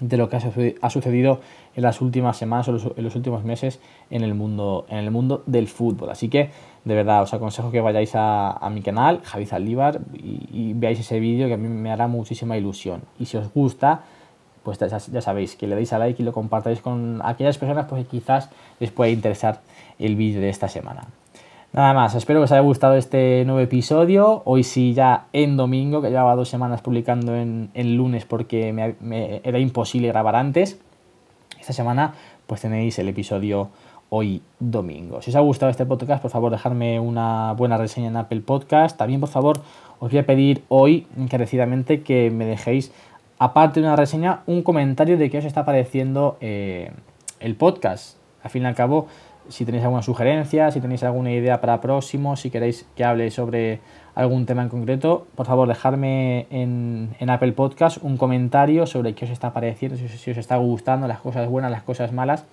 de 0.00 0.16
lo 0.16 0.28
que 0.28 0.38
ha 0.80 0.90
sucedido 0.90 1.40
en 1.76 1.82
las 1.82 2.00
últimas 2.00 2.36
semanas 2.36 2.68
o 2.68 2.94
en 2.96 3.04
los 3.04 3.16
últimos 3.16 3.44
meses 3.44 3.80
en 4.10 4.22
el 4.22 4.34
mundo, 4.34 4.86
en 4.88 4.98
el 4.98 5.10
mundo 5.10 5.42
del 5.46 5.68
fútbol. 5.68 6.10
Así 6.10 6.28
que 6.28 6.50
de 6.84 6.94
verdad 6.94 7.22
os 7.22 7.34
aconsejo 7.34 7.70
que 7.70 7.80
vayáis 7.80 8.12
a, 8.14 8.68
mi 8.72 8.82
canal, 8.82 9.20
Javi 9.22 9.46
Zaldívar, 9.46 10.00
y, 10.14 10.72
veáis 10.74 11.00
ese 11.00 11.20
vídeo 11.20 11.46
que 11.46 11.54
a 11.54 11.56
mí 11.56 11.68
me 11.68 11.90
hará 11.90 12.08
muchísima 12.08 12.56
ilusión. 12.56 13.02
Y 13.18 13.26
si 13.26 13.36
os 13.36 13.52
gusta, 13.52 14.02
pues 14.62 14.78
ya, 14.78 15.20
sabéis, 15.20 15.56
que 15.56 15.66
le 15.66 15.76
deis 15.76 15.92
a 15.92 15.98
like 15.98 16.22
y 16.22 16.24
lo 16.24 16.32
compartáis 16.32 16.80
con 16.80 17.20
aquellas 17.24 17.58
personas 17.58 17.86
pues, 17.86 18.04
que 18.04 18.10
quizás 18.10 18.50
les 18.78 18.90
pueda 18.90 19.10
interesar 19.10 19.60
el 19.98 20.16
vídeo 20.16 20.40
de 20.40 20.48
esta 20.48 20.68
semana. 20.68 21.04
Nada 21.72 21.94
más, 21.94 22.16
espero 22.16 22.40
que 22.40 22.44
os 22.44 22.52
haya 22.52 22.62
gustado 22.62 22.96
este 22.96 23.44
nuevo 23.44 23.60
episodio. 23.60 24.42
Hoy 24.44 24.64
sí 24.64 24.92
ya 24.92 25.26
en 25.32 25.56
domingo, 25.56 26.02
que 26.02 26.08
llevaba 26.08 26.34
dos 26.34 26.48
semanas 26.48 26.80
publicando 26.80 27.36
en, 27.36 27.96
lunes 27.96 28.24
porque 28.24 28.72
me, 28.72 29.40
era 29.44 29.58
imposible 29.60 30.08
grabar 30.08 30.34
antes. 30.34 30.80
Esta 31.70 31.84
semana 31.84 32.14
pues 32.48 32.62
tenéis 32.62 32.98
el 32.98 33.08
episodio 33.08 33.68
hoy 34.08 34.42
domingo. 34.58 35.22
Si 35.22 35.30
os 35.30 35.36
ha 35.36 35.40
gustado 35.40 35.70
este 35.70 35.86
podcast, 35.86 36.20
por 36.20 36.32
favor, 36.32 36.50
dejadme 36.50 36.98
una 36.98 37.52
buena 37.52 37.78
reseña 37.78 38.08
en 38.08 38.16
Apple 38.16 38.40
Podcast. 38.40 38.96
También, 38.96 39.20
por 39.20 39.28
favor, 39.28 39.60
os 40.00 40.10
voy 40.10 40.18
a 40.18 40.26
pedir 40.26 40.64
hoy 40.66 41.06
encarecidamente 41.16 42.02
que 42.02 42.32
me 42.32 42.44
dejéis 42.44 42.90
aparte 43.38 43.78
de 43.78 43.86
una 43.86 43.94
reseña, 43.94 44.40
un 44.48 44.64
comentario 44.64 45.16
de 45.16 45.30
qué 45.30 45.38
os 45.38 45.44
está 45.44 45.64
pareciendo 45.64 46.38
eh, 46.40 46.90
el 47.38 47.54
podcast. 47.54 48.16
Al 48.42 48.50
fin 48.50 48.64
y 48.64 48.66
al 48.66 48.74
cabo, 48.74 49.06
si 49.48 49.64
tenéis 49.64 49.84
alguna 49.84 50.02
sugerencia, 50.02 50.70
si 50.70 50.80
tenéis 50.80 51.02
alguna 51.02 51.32
idea 51.32 51.60
para 51.60 51.80
próximo, 51.80 52.36
si 52.36 52.50
queréis 52.50 52.86
que 52.96 53.04
hable 53.04 53.30
sobre 53.30 53.80
algún 54.14 54.46
tema 54.46 54.62
en 54.62 54.68
concreto, 54.68 55.26
por 55.34 55.46
favor 55.46 55.68
dejadme 55.68 56.46
en, 56.50 57.10
Apple 57.28 57.52
Podcast 57.52 57.98
un 58.02 58.16
comentario 58.16 58.86
sobre 58.86 59.14
qué 59.14 59.24
os 59.24 59.30
está 59.30 59.52
pareciendo, 59.52 59.96
si, 59.96 60.30
os 60.30 60.36
está 60.36 60.56
gustando, 60.56 61.06
las 61.08 61.20
cosas 61.20 61.48
buenas, 61.48 61.70
las 61.70 61.82
cosas 61.82 62.12
malas, 62.12 62.44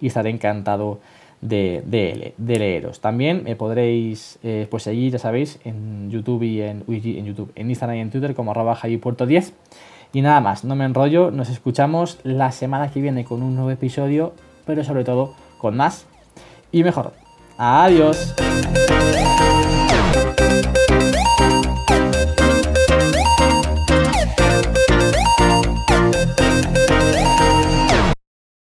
y 0.00 0.08
estaré 0.08 0.30
encantado 0.30 1.00
de, 1.40 1.82
de, 2.36 2.58
leeros. 2.58 3.00
También 3.00 3.42
me 3.44 3.56
podréis 3.56 4.38
eh, 4.42 4.66
pues 4.70 4.84
seguir, 4.84 5.12
ya 5.12 5.18
sabéis, 5.18 5.60
en 5.64 6.10
YouTube 6.10 6.42
y 6.42 6.62
en, 6.62 6.84
en 6.88 7.24
YouTube, 7.24 7.52
en 7.54 7.68
Instagram 7.68 7.96
y 7.96 8.00
en 8.00 8.10
Twitter 8.10 8.34
como 8.34 8.52
arroba 8.52 8.78
puerto 9.00 9.26
10 9.26 9.52
y 10.14 10.20
nada 10.20 10.40
más, 10.40 10.62
no 10.62 10.76
me 10.76 10.84
enrollo, 10.84 11.30
nos 11.30 11.48
escuchamos 11.48 12.18
la 12.22 12.52
semana 12.52 12.90
que 12.90 13.00
viene 13.00 13.24
con 13.24 13.42
un 13.42 13.54
nuevo 13.54 13.70
episodio, 13.70 14.34
pero 14.66 14.84
sobre 14.84 15.04
todo 15.04 15.34
con 15.56 15.74
más 15.74 16.06
y 16.72 16.82
mejor. 16.82 17.12
Adiós. 17.58 18.34